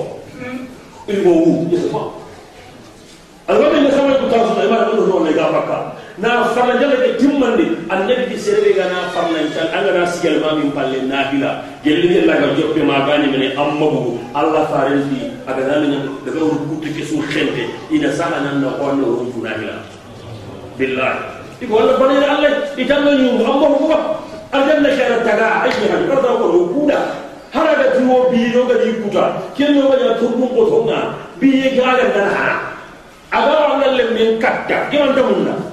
إلي 1.09 1.29
هو 1.29 1.65
يسمع. 1.71 2.03
ألماني 3.49 3.87
يسمع 3.87 4.13
كتاسو 4.13 4.53
إما 4.67 4.81
نقول 4.81 5.09
نقول 5.09 5.27
لك 5.27 5.39
na 6.17 6.45
farla 6.53 6.77
jalla 6.77 6.95
ke 7.01 7.17
timmandi. 7.17 7.65
Annabi 7.89 8.29
di 8.29 8.37
serbe 8.37 8.73
ga 8.77 8.85
na 8.89 9.09
farla 9.09 9.41
tan 9.49 9.67
anga 9.73 9.91
na 9.97 10.05
sigal 10.05 10.37
ma 10.41 10.53
min 10.53 10.69
palle 10.71 11.01
nafila 11.09 11.63
gelli 11.83 12.07
ni 12.09 12.25
la 12.25 12.35
ga 12.37 12.53
joppe 12.53 12.83
ma 12.85 13.05
gani 13.07 13.27
mene 13.33 13.53
amma 13.57 13.87
bu 13.89 14.19
allah 14.35 14.63
farendi 14.69 15.31
aga 15.49 15.63
na 15.65 15.75
min 15.81 15.93
daga 16.25 16.39
rubutu 16.39 16.93
ke 16.93 17.01
su 17.05 17.17
khente 17.33 17.65
ina 17.89 18.11
sana 18.13 18.41
nan 18.45 18.61
na 18.61 18.77
ko 18.77 18.93
no 18.93 19.25
rubu 19.25 19.41
nafila 19.41 19.81
billahi. 20.77 21.17
Iko 21.65 21.73
wala 21.73 21.97
bani 21.97 22.15
allah 22.21 22.51
itanno 22.77 23.11
ñu 23.17 23.41
amma 23.41 23.67
bu 23.77 23.87
ba. 23.89 23.97
Aljanna 24.53 24.89
shara 24.93 25.17
taga. 25.25 25.65
Ayi 25.65 25.89
ha 25.89 25.97
ko 26.05 26.15
ko 26.21 26.45
rubuda 26.53 26.99
haraga 27.53 27.97
tuwo 27.97 28.29
bi 28.29 28.53
no 28.53 28.69
ga 28.69 28.77
di 28.85 28.93
kuta. 29.01 29.25
Kenno 29.57 29.89
ga 29.89 30.13
turbun 30.21 30.49
ko 30.53 30.61
tonga 30.69 31.17
bi 31.41 31.73
ga 31.73 31.97
ga 31.97 32.05
dan 32.13 32.29
ha 32.37 32.49
aga 33.33 33.53
wala 33.65 33.87
le 33.97 34.03
min 34.13 34.37
katta 34.37 34.93
kiman 34.93 35.17
tamunna 35.17 35.53
adada 35.57 35.72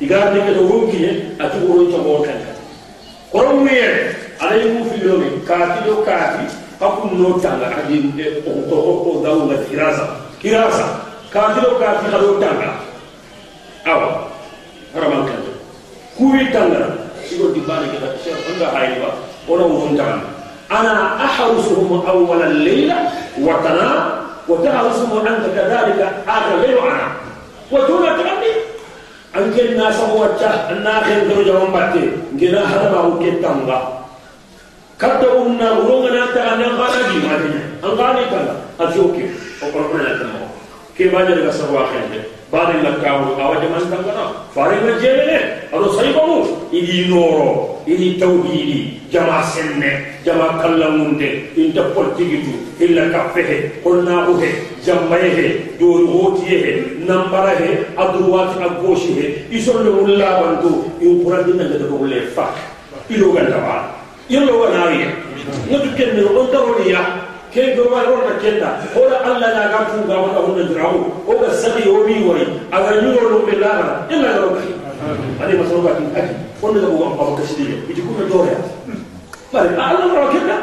يقال 0.00 0.38
لك 0.38 0.56
لو 0.56 0.62
ممكن 0.68 1.18
أتقول 1.40 1.86
أنت 1.86 1.94
مو 1.96 2.22
كان 2.22 2.40
قوم 3.32 3.64
مير 3.64 4.14
على 4.40 4.62
يوم 4.62 4.84
في 4.90 5.06
يومين 5.06 5.42
كاتي 5.48 5.88
لو 5.88 6.04
كاتي 6.04 6.46
أكون 6.82 7.22
نو 7.22 7.38
تانغ 7.38 7.64
أجين 7.86 8.24
أو 8.46 8.76
أو 8.76 9.12
أو 9.12 9.22
داو 9.22 9.50
لا 9.50 9.56
كيراسا 9.70 10.20
كيراسا 10.42 10.98
كاتي 11.34 11.60
لو 11.60 11.78
كاتي 11.78 12.06
خلو 12.12 12.40
تانغ 12.40 12.62
أو 13.86 14.00
رمان 14.96 15.26
كان 15.26 15.42
كوي 16.18 16.44
تانغ 16.52 16.88
يقول 17.32 17.52
دي 17.54 17.60
بانك 17.60 17.90
إذا 17.98 18.16
شيء 18.24 18.34
عند 18.52 18.62
هاي 18.62 18.96
الوا 18.96 19.08
ولا 19.48 19.64
وفن 19.64 19.96
تانغ 19.96 20.18
أنا 20.70 21.24
أحرسهم 21.24 22.02
أول 22.08 22.42
الليلة 22.42 23.10
وتنا 23.40 24.20
وتحرسهم 24.48 25.26
أنت 25.26 25.46
كذلك 25.46 26.12
آخر 26.28 26.54
الليل 26.54 26.76
وأنا 26.76 27.12
وتونا 27.72 28.16
تغني؟ 28.16 28.65
anke 29.36 29.76
na 29.76 29.92
sago 29.92 30.16
wacca 30.24 30.72
na 30.80 31.04
ken 31.04 31.28
do 31.28 31.44
jawon 31.44 31.68
batte 31.72 32.02
ngena 32.34 32.64
hada 32.64 32.88
ba 32.88 33.00
uke 33.12 33.36
tanga 33.44 33.78
kadda 34.96 35.28
unna 35.44 35.68
uronga 35.84 36.10
na 36.16 36.22
ta 36.32 36.56
na 36.56 36.66
kana 36.80 37.00
di 37.12 37.16
ma 37.20 37.34
ni 37.44 37.52
an 37.84 37.92
kana 38.00 38.22
kala 38.32 38.54
asoke 38.80 39.24
o 39.60 39.64
ko 39.68 39.78
na 39.92 40.16
ta 40.20 40.35
kebaajariga 40.98 41.52
sarwaaqeende 41.52 42.18
baadin 42.52 42.82
lakkaamu 42.86 43.34
awajaman 43.44 43.84
kankana 43.92 44.24
faariga 44.54 44.92
jeemene 45.02 45.38
ado 45.74 45.88
saybamu 45.98 46.36
idi 46.72 46.98
nooro 47.10 47.48
idi 47.86 48.08
tawhiidi 48.22 48.78
jama 49.12 49.42
senne 49.54 49.90
jama 50.26 50.46
kallamunde 50.62 51.28
inta 51.56 51.82
politigitu 51.96 52.54
illa 52.84 53.04
kaffehe 53.14 53.56
honnaakuhe 53.84 54.48
jammayehe 54.86 55.46
doorihootiyehe 55.80 56.72
nambarahe 57.08 57.70
adurwaati 58.04 58.56
aggoosihe 58.68 59.26
isolle 59.58 59.90
wullaabantu 59.98 60.70
in 61.00 61.20
kurandinangedagolle 61.24 62.20
fa 62.36 62.46
ilogandabaa 63.10 63.80
iloganaariye 64.28 65.06
ngatu 65.70 65.88
kennero 65.98 66.30
on 66.40 66.46
taroniya 66.54 67.00
bi 72.06 72.14
wari 72.28 72.44
aga 72.70 72.90
nyuro 73.02 73.24
no 73.32 73.38
be 73.48 73.54
lara 73.56 74.04
illa 74.12 74.28
ga 74.36 74.40
roki 74.44 74.70
ade 75.42 75.52
maso 75.58 75.80
ga 75.84 75.92
tin 75.96 76.08
kaji 76.14 76.34
wonna 76.62 76.78
ga 76.84 76.88
buga 76.92 77.08
ba 77.18 77.24
kashi 77.40 77.54
diyo 77.60 77.76
iti 77.90 78.00
kuma 78.04 78.22
dore 78.30 78.54
bari 79.52 79.68
alla 79.74 80.04
ro 80.12 80.24
kenda 80.32 80.56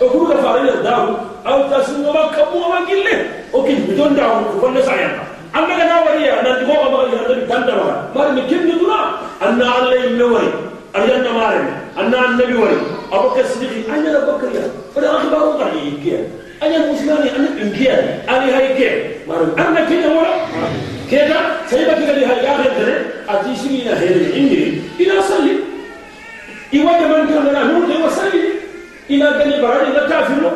o 0.00 0.04
kuma 0.08 0.24
ga 0.32 0.36
fare 0.42 0.60
da 0.66 0.74
dawo 0.86 1.08
aw 1.44 1.58
ta 1.70 1.78
sun 1.84 2.00
ma 2.08 2.22
kabu 2.34 2.58
ma 2.72 2.80
gille 2.88 3.14
o 3.52 3.62
kin 3.64 3.84
bi 3.86 3.92
don 3.94 4.12
dawo 4.16 4.48
ko 4.52 4.56
wonna 4.66 4.80
sayan 4.88 5.14
amma 5.52 5.72
ga 5.78 5.84
na 5.84 5.96
wari 6.08 6.24
ya 6.28 6.40
na 6.44 6.50
digo 6.60 6.74
ga 6.82 6.88
ba 6.92 6.98
ya 7.12 7.20
da 7.28 7.34
tanda 7.50 7.72
ba 7.76 7.94
bari 8.16 8.30
mi 8.36 8.42
kinni 8.48 8.74
dura 8.80 9.00
anna 9.44 9.64
alla 9.78 9.94
yin 10.00 10.20
wari 10.32 10.48
أرجل 10.96 11.24
تمارين 11.24 11.66
أنا 11.98 12.28
النبي 12.28 12.54
ولي. 12.54 12.76
أبو 13.12 13.28
بكر 13.28 13.40
الصديق. 13.40 13.70
أنا 13.94 14.18
أبو 14.18 14.32
بكر 14.32 14.56
يا. 14.56 14.62
فلا 14.94 15.16
أخي 15.16 15.28
بارو 15.28 15.52
قال 15.52 15.74
لي 15.76 15.90
كيان 16.04 16.24
أنا 16.62 16.76
المسلمين 16.76 17.34
أنا 17.36 17.48
إنكيان 17.62 18.18
أنا 18.28 18.56
هاي 18.56 18.74
كيان 18.74 18.98
مارو 19.28 19.44
أنا 19.58 19.84
كيان 19.88 20.10
ولا. 20.16 20.34
كذا 21.10 21.36
سيبك 21.70 21.98
إلى 21.98 22.26
هاي. 22.26 22.40
آخر 22.54 22.70
ترى 22.78 22.94
أتيشني 23.28 23.82
إلى 23.82 23.90
هاي. 23.90 24.38
إني 24.38 24.80
إلى 25.00 25.22
صلي. 25.22 25.54
إيوة 26.74 26.92
كمان 27.00 27.26
كنا 27.26 27.64
نقول 27.64 27.88
ده 27.88 28.06
وصلي 28.06 28.42
إلى 29.10 29.26
كني 29.38 29.62
بارو 29.62 29.80
إلى 29.80 30.08
كافر. 30.08 30.34
لو 30.42 30.50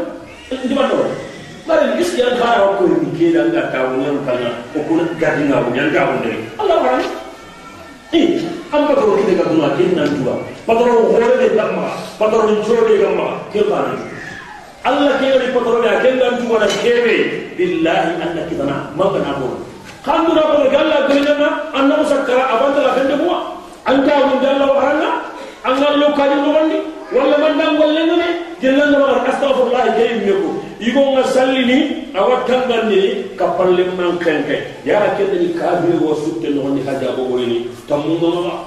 مارو 0.76 1.98
يسجى 1.98 2.24
الله 2.28 2.44
أو 2.44 2.78
كوني 2.78 3.18
كيان 3.18 3.40
عندك 3.44 3.72
كونيان 3.72 4.16
كنا. 4.26 4.52
أو 4.76 4.80
كونك 4.88 5.24
قديم 5.24 5.52
أو 5.52 5.64
كونيان 5.64 5.90
كونيان 5.90 6.40
الله 6.60 6.76
بارو 6.82 7.02
apa 8.72 8.92
kalau 8.96 9.20
kita 9.20 9.32
ga 9.36 9.44
dunga 9.52 9.68
kin 9.76 9.92
nan 9.92 10.08
dua 10.16 10.40
patoro 10.64 11.12
hore 11.12 11.28
de 11.36 11.48
damma 11.52 11.92
patoro 12.16 12.56
jode 12.64 12.94
gamma 13.04 13.44
kirbani 13.52 14.00
allah 14.88 15.12
ke 15.20 15.28
ri 15.28 15.52
patoro 15.52 15.84
ya 15.84 16.00
ken 16.00 16.16
nan 16.16 16.40
dua 16.40 16.56
na 16.64 16.68
kebe 16.80 17.16
billahi 17.60 18.10
anna 18.16 18.42
kidana 18.48 18.76
magana 18.96 19.36
bo 19.36 19.60
kandu 20.00 20.32
na 20.32 20.42
bol 20.48 20.64
galla 20.72 20.98
dunna 21.04 21.48
anna 21.76 21.94
musakkara 22.00 22.44
abanta 22.48 22.80
la 22.80 22.90
kende 22.96 23.16
bua 23.20 23.38
anta 23.84 24.14
mun 24.24 24.38
galla 24.40 24.64
wa 24.64 24.76
haranga 24.80 25.10
angal 25.68 25.94
lo 26.00 26.08
kadi 26.16 26.36
no 26.40 26.50
walla 27.12 27.36
man 27.44 27.52
dangol 27.60 27.90
lenene 27.92 28.56
jillan 28.56 28.88
no 28.88 29.04
orang 29.04 29.22
jeyim 30.00 30.18
meko 30.24 30.71
igon 30.82 31.14
ga 31.14 31.24
sallini 31.30 32.10
awa 32.10 32.42
tangandini 32.42 33.38
ka 33.38 33.54
palle 33.54 33.86
man 33.94 34.18
kenke 34.18 34.82
yara 34.84 35.14
kende 35.14 35.38
ni 35.38 35.54
kabire 35.54 35.94
wo 36.02 36.10
sutte 36.18 36.50
nogoni 36.50 36.82
haja 36.82 37.14
bo 37.14 37.22
woyni 37.30 37.70
tammumamaga 37.86 38.66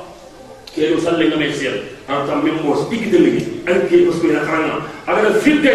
kelo 0.72 0.96
salle 1.04 1.28
ngame 1.28 1.52
sel 1.52 1.76
an 2.08 2.24
tam 2.28 2.40
min 2.44 2.56
mos 2.64 2.88
igdeligi 2.88 3.68
an 3.68 3.84
ke 3.92 4.08
parce 4.08 4.20
que 4.24 4.32
na 4.32 4.40
xana 4.48 4.80
aga 5.12 5.30
filde 5.44 5.74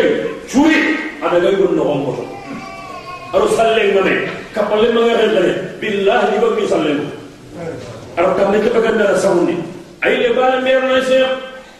churi 0.49 0.81
ada 1.21 1.41
gay 1.45 1.57
gon 1.61 1.77
nogom 1.77 2.09
ko 2.09 2.25
aro 3.37 3.47
salle 3.53 3.83
ngame 3.93 4.15
ka 4.57 4.65
palle 4.65 4.89
man 4.97 5.05
ngare 5.13 5.27
dare 5.37 5.53
billahi 5.81 6.41
ko 6.41 6.49
mi 6.57 6.65
salle 6.73 6.91
ngame 6.97 7.13
aro 8.17 8.31
kam 8.41 8.49
ne 8.53 8.59
ke 8.65 8.73
baganda 8.73 9.13
sawni 9.21 9.57
ay 10.01 10.17
le 10.25 10.33
bala 10.33 10.65
mer 10.65 10.81
na 10.89 11.05
cheikh 11.05 11.33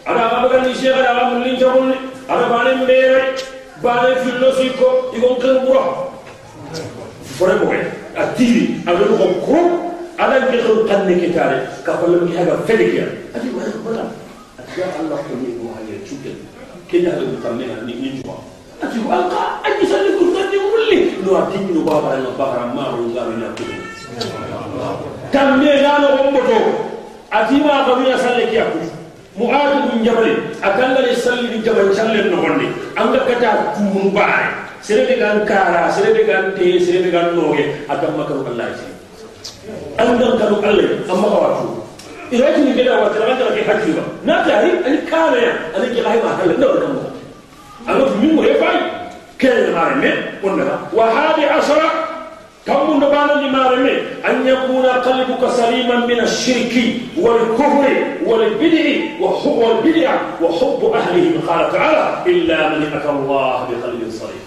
ada 0.05 0.45
bagandi 0.45 0.77
cheikh 0.77 0.93
ada 1.01 1.33
mulin 1.33 1.57
jabul 1.57 1.89
ada 2.29 2.45
bala 2.53 2.77
mer 2.85 3.33
bale 3.81 4.15
filosofi 4.21 4.69
ko 4.77 5.09
igon 5.17 5.35
kan 5.41 5.65
fore 7.41 7.57
mo 7.57 7.73
atiri 8.13 8.77
aga 8.85 9.05
ko 9.17 9.25
ko 9.41 9.57
ala 10.21 10.35
ke 10.53 10.61
ko 10.61 10.85
kanne 10.85 11.17
ke 11.17 11.33
tare 11.33 11.65
ka 11.81 11.97
fallam 11.97 12.29
ki 12.29 12.37
haga 12.37 12.61
fedeke 12.69 13.01
ati 13.33 13.49
wala 13.49 13.73
wala 13.81 14.03
ati 14.61 14.85
allah 14.85 15.17
ko 15.25 15.33
ni 15.41 15.57
ko 15.57 15.73
haye 15.73 15.97
chuke 16.05 16.37
ke 16.85 17.01
ya 17.01 17.17
ga 17.17 17.25
tamme 17.41 17.65
ni 17.89 17.93
ni 17.97 18.07
juma 18.21 18.37
ati 18.85 19.01
walqa 19.01 19.65
aji 19.65 19.83
salli 19.89 20.13
ko 20.13 20.29
tanni 20.29 20.57
mulli 20.61 20.99
no 21.25 21.31
ati 21.41 21.57
no 21.73 21.81
baba 21.81 22.21
na 22.21 22.29
bahara 22.37 22.69
ma 22.77 22.93
ro 22.93 23.09
ga 23.09 23.25
na 23.33 23.49
ko 23.57 23.65
tamme 25.33 25.71
na 25.81 25.91
no 26.05 26.07
bomboto 26.21 26.57
ati 27.33 27.57
ma 27.65 27.89
ko 27.89 27.97
ya 28.05 28.21
salli 28.21 28.45
ki 28.53 28.57
aku 28.61 28.79
mu'adu 29.41 29.77
bin 29.89 29.99
jabal 30.05 30.29
akalla 30.61 31.01
li 31.07 31.13
salli 31.17 31.47
bin 31.53 31.61
jabal 31.65 31.89
sallen 31.97 32.29
no 32.29 32.37
gonde 32.45 32.67
anga 33.01 33.19
kata 33.29 33.51
kumun 33.75 34.13
baare 34.13 34.49
sere 34.85 35.05
de 35.09 35.15
gan 35.21 35.41
kara 35.49 35.89
sere 35.95 36.13
de 36.17 36.23
gan 36.29 36.53
te 36.57 36.77
sere 36.85 37.01
de 37.05 37.09
gan 37.15 37.33
noge 37.35 37.65
adam 37.89 38.13
makaru 38.21 38.45
allah 38.53 38.69
ji 38.77 38.87
anga 39.97 40.27
kanu 40.41 40.57
allah 40.69 40.89
amma 41.13 41.27
kawatu 41.33 41.67
irati 42.31 42.61
ni 42.65 42.71
gida 42.77 42.93
wata 43.01 43.19
ran 43.25 43.37
da 43.41 43.47
ke 43.55 43.61
hakki 43.69 43.91
ba 43.97 44.03
na 44.29 44.35
tari 44.47 44.71
ali 44.87 44.99
kala 45.11 45.37
ya 45.47 45.53
ali 45.75 45.87
ke 45.95 46.01
lahi 46.05 46.19
ma 46.25 46.31
kala 46.39 46.53
no 46.63 46.69
no 46.81 46.89
alo 47.91 48.03
min 48.21 48.35
mo 48.37 48.41
e 48.45 48.53
fay 48.61 48.77
kele 49.41 49.69
mare 49.75 49.95
me 50.03 50.11
wonna 50.45 50.77
wa 50.97 51.05
hadi 51.17 51.43
asra 51.57 52.00
كم 52.73 52.97
نبان 52.97 53.29
لمارمي؟ 53.43 53.91
أن 54.29 54.47
يكون 54.47 54.85
قلبك 54.85 55.49
سليما 55.49 55.95
من 55.95 56.19
الشرك 56.19 56.73
والكفر 57.17 57.87
والبدع 58.25 58.85
وحب 59.21 59.57
والبدع 59.57 60.15
وحب 60.41 60.91
أهله. 60.95 61.31
قال 61.47 61.71
تعالى 61.71 62.31
إلا 62.31 62.69
من 62.69 62.93
أتى 62.93 63.09
الله 63.09 63.67
بقلب 63.69 64.11
صليم 64.11 64.43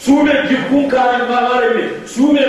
سومي 0.00 0.32
جبكون 0.32 0.88
كان 0.90 1.28
مارمي. 1.28 1.82
سومي 2.06 2.40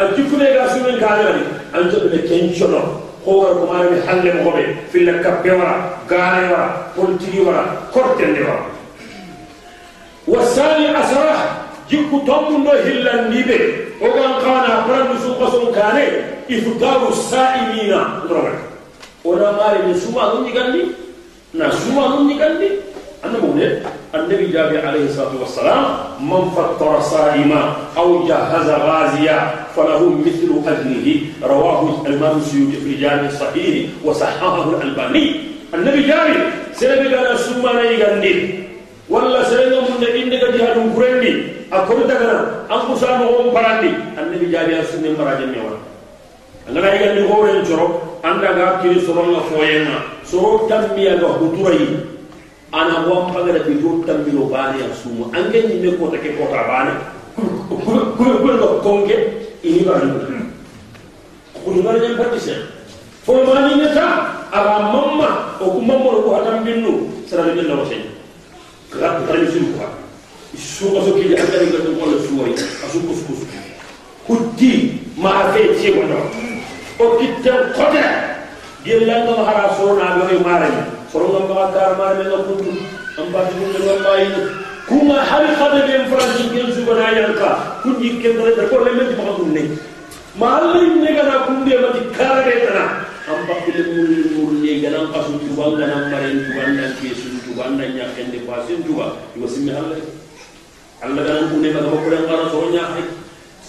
الجفن 0.00 0.40
يا 0.40 0.68
سومي 0.68 1.00
كان 1.00 1.18
غريب 1.26 1.46
أنت 1.74 1.94
بكينشنو 1.94 2.80
هو 3.28 3.54
كمارمي 3.54 4.02
حل 4.08 4.44
مغبي 4.44 4.76
في 4.92 4.98
لك 4.98 5.40
بورا 5.44 5.90
غاني 6.10 6.52
ورا 6.52 6.86
بولتي 11.90 12.06
ورا 12.06 12.10
كورتين 12.10 12.16
ورا 12.16 12.16
والثاني 12.16 12.16
أسرح 12.16 12.16
جبكو 12.16 12.18
تمنو 12.18 12.70
هلا 12.70 13.28
نيبي 13.28 13.74
وغان 14.00 14.32
قانا 14.32 14.86
برد 14.88 15.18
سوق 15.22 15.50
سوق 15.50 15.74
كان 15.74 16.08
إفطار 16.50 17.08
السائمين 17.08 17.98
ضربك 18.28 18.58
ولا 19.24 19.52
مارمي 19.52 19.94
سوما 19.94 20.34
نوني 20.34 20.58
غاندي 20.58 20.82
نا 21.54 21.70
سوما 21.70 22.08
نوني 22.08 22.42
غاندي 22.42 22.68
أنا 23.24 23.38
بقول 23.38 23.78
النبي 24.14 24.46
جابر 24.46 24.86
عليه 24.86 25.04
الصلاة 25.04 25.40
والسلام 25.40 25.84
من 26.20 26.50
فطر 26.56 27.00
صائما 27.00 27.76
أو 27.96 28.26
جهز 28.28 28.70
غازيا 28.70 29.50
فله 29.76 30.08
مثل 30.26 30.60
أجره 30.66 31.16
رواه 31.42 32.06
الإمام 32.06 32.38
السيوطي 32.38 32.76
في 32.76 32.94
جامع 32.94 33.28
الصحيح 33.28 33.86
وصححه 34.04 34.70
الألباني. 34.70 35.40
النبي 35.74 36.02
جابر 36.02 36.50
سنبي 36.74 38.65
walla 39.08 39.44
serenga 39.46 39.80
munde 39.86 40.08
inde 40.18 40.36
ka 40.42 40.48
jihadum 40.50 40.90
kurendi 40.94 41.30
akorta 41.70 42.14
kana 42.14 42.36
an 42.66 42.80
kusa 42.90 43.18
no 43.22 43.38
on 43.38 43.48
parandi 43.54 43.90
annabi 44.18 44.50
jabi 44.50 44.74
asunne 44.74 45.14
maraje 45.14 45.46
ne 45.46 45.58
wala 45.62 45.78
angana 46.68 46.88
yiga 46.94 47.14
ni 47.14 47.22
hore 47.30 47.52
njoro 47.62 47.86
anda 48.22 48.50
ga 48.52 48.66
kiri 48.82 48.98
soronga 49.06 49.40
foyenga 49.50 49.96
soro 50.26 50.66
tambiya 50.66 51.16
ga 51.22 51.26
huturayi 51.38 52.02
ana 52.74 53.06
bo 53.06 53.30
pagara 53.30 53.62
bi 53.62 53.78
do 53.78 54.02
tambiro 54.02 54.50
bani 54.50 54.82
asumu 54.90 55.30
ange 55.30 55.62
ni 55.70 55.74
me 55.86 55.94
kota 55.94 56.18
ke 56.18 56.34
kota 56.34 56.66
bani 56.66 56.92
kuru 57.86 58.02
kuru 58.42 58.58
ga 58.58 58.68
konge 58.82 59.16
ini 59.62 59.86
bani 59.86 60.10
kuru 61.62 61.78
ngara 61.78 61.98
nyam 62.02 62.18
patise 62.18 62.54
fo 63.22 63.38
mani 63.46 63.78
ne 63.78 63.94
ta 63.94 64.06
aga 64.50 64.82
mamma 64.90 65.54
o 65.62 65.70
ku 65.70 65.80
mamma 65.80 66.10
ko 66.26 66.28
hatam 66.34 66.66
binnu 66.66 67.06
sara 67.30 67.54
de 67.54 67.62
lawo 67.62 67.86
sey 67.86 68.15
gran 68.96 69.26
trenzura 69.28 69.88
suka 70.56 71.04
so 71.04 71.12
kili 71.12 71.36
yang 71.36 71.44
ni 71.52 71.68
gato 71.68 71.90
kola 72.00 72.16
suwai 72.24 72.52
asu 72.56 72.98
kus 73.04 73.20
kus 73.28 73.40
kutti 74.24 74.96
ma 75.20 75.52
fe 75.52 75.76
ti 75.76 75.92
wono 75.92 76.20
o 76.96 77.04
kitte 77.20 77.52
dia 78.84 78.96
langa 79.04 79.36
hara 79.44 79.76
so 79.76 79.92
na 80.00 80.16
be 80.24 80.32
ni 80.40 80.80
soro 81.12 81.26
ngam 81.28 81.44
ba 81.52 81.68
kar 81.76 81.92
mara 82.00 82.16
me 82.16 82.24
no 82.24 82.38
kuntu 82.48 82.72
am 83.20 83.28
ba 83.32 83.44
dum 83.52 83.68
kuma 84.88 85.18
su 86.72 86.82
bana 86.88 87.04
angka, 87.10 87.50
kunci 87.82 88.16
kendare 88.22 88.54
da 88.56 88.64
ko 88.70 88.80
lemen 88.80 89.12
ba 89.18 89.24
dum 89.36 89.52
ne 89.52 89.62
ma 90.40 90.56
halli 90.56 91.00
ne 91.04 91.10
gana 91.12 91.44
kunde 91.44 91.74
ma 91.84 91.88
ti 91.92 92.00
karare 92.16 92.54
tana 92.64 92.84
am 93.28 93.40
ba 93.46 93.54
ile 93.68 93.82
mun 93.92 94.08
mun 94.40 94.54
ne 94.64 94.80
gana 94.80 95.04
iwa 97.56 97.64
anda 97.72 97.84
ñaken 97.88 98.28
dépassé 98.36 98.76
njuga 98.84 99.16
iwa 99.36 99.48
simmi 99.48 99.70
allah 99.72 99.96
allah 101.00 101.22
ganan 101.24 101.48
kune 101.48 101.72
baga 101.72 101.88
makkuren 101.88 102.22
ngara 102.28 102.44
soro 102.52 102.68
ñahay 102.68 103.04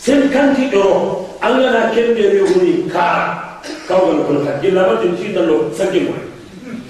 cinquante 0.04 0.68
euro 0.76 1.24
allah 1.40 1.72
na 1.72 1.82
kende 1.96 2.20
rewuni 2.36 2.84
kara 2.92 3.64
kawgal 3.88 4.28
kono 4.28 4.44
ka 4.44 4.60
gillabatin 4.60 5.16
ciidallo 5.16 5.72
sakkimoy 5.72 6.20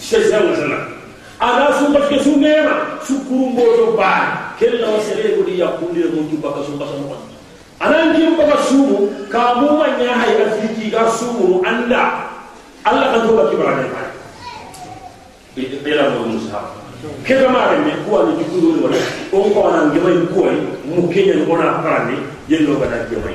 sesewa 0.02 0.58
sana 0.58 0.80
ana 1.38 1.70
su 1.78 1.94
baske 1.94 2.18
su 2.26 2.34
nema 2.42 2.98
su 3.06 3.14
kurumboto 3.30 3.94
baa 3.94 4.58
kella 4.58 4.90
wa 4.90 5.00
sereegodi 5.06 5.60
ya 5.62 5.78
mon 5.78 6.26
jubbaka 6.34 6.66
sumbasa 6.66 6.98
mogon 6.98 7.22
anan 7.80 8.18
jim 8.18 8.34
baka 8.38 8.58
sumu 8.66 9.06
ka 9.30 9.54
mu 9.62 9.78
manya 9.78 10.18
hay 10.18 10.34
afiki 10.50 10.90
ga 10.90 11.06
sumu 11.14 11.62
anda. 11.62 12.26
Allah 12.88 13.12
kan 13.20 13.22
tuba 13.28 13.52
kibra 13.52 13.84
ne 13.84 13.86
ba 13.92 14.02
ila 15.60 16.04
musa 16.26 16.87
kega 17.26 17.50
mareme 17.50 17.92
kuwa 18.06 18.24
ni 18.24 18.32
jukuru 18.38 18.74
ni 18.74 18.84
wala 18.84 18.98
onko 19.34 19.60
wana 19.62 19.86
ngema 19.86 20.10
ikoi 20.12 20.58
mukenya 20.96 21.34
ni 21.36 21.42
ona 21.52 21.72
parani 21.84 22.18
yelo 22.50 22.76
bana 22.76 22.98
ngema 23.06 23.30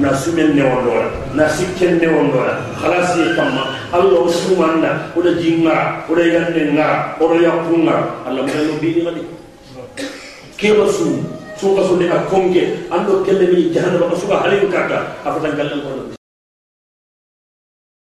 na 0.00 0.16
sumen 0.16 0.54
ne 0.54 0.62
wondora 0.62 1.10
na 1.34 1.48
sikken 1.48 1.98
ne 1.98 2.06
wondora 2.08 2.58
khalas 2.80 3.16
ye 3.16 3.34
kamma 3.36 3.62
allah 3.92 4.26
usumanda 4.26 4.90
oda 5.16 5.32
jinga 5.32 6.04
oda 6.10 6.22
yanne 6.22 6.72
nga 6.72 7.16
oda 7.20 7.36
yakunga 7.40 7.94
allah 8.28 8.42
mo 8.44 8.74
bini 8.80 9.02
ngadi 9.02 9.22
kema 10.56 10.84
su 10.92 11.24
su 11.56 11.76
ka 11.76 11.82
sunne 11.88 12.08
ka 12.08 12.18
konge 12.28 12.62
ando 12.90 13.24
kelle 13.24 13.46
ni 13.48 13.72
jahanna 13.72 13.98
ka 14.10 14.16
suka 14.20 14.36
halin 14.44 14.68
kaka 14.68 14.98
afata 15.24 15.56
galle 15.56 15.80
ko 15.80 16.15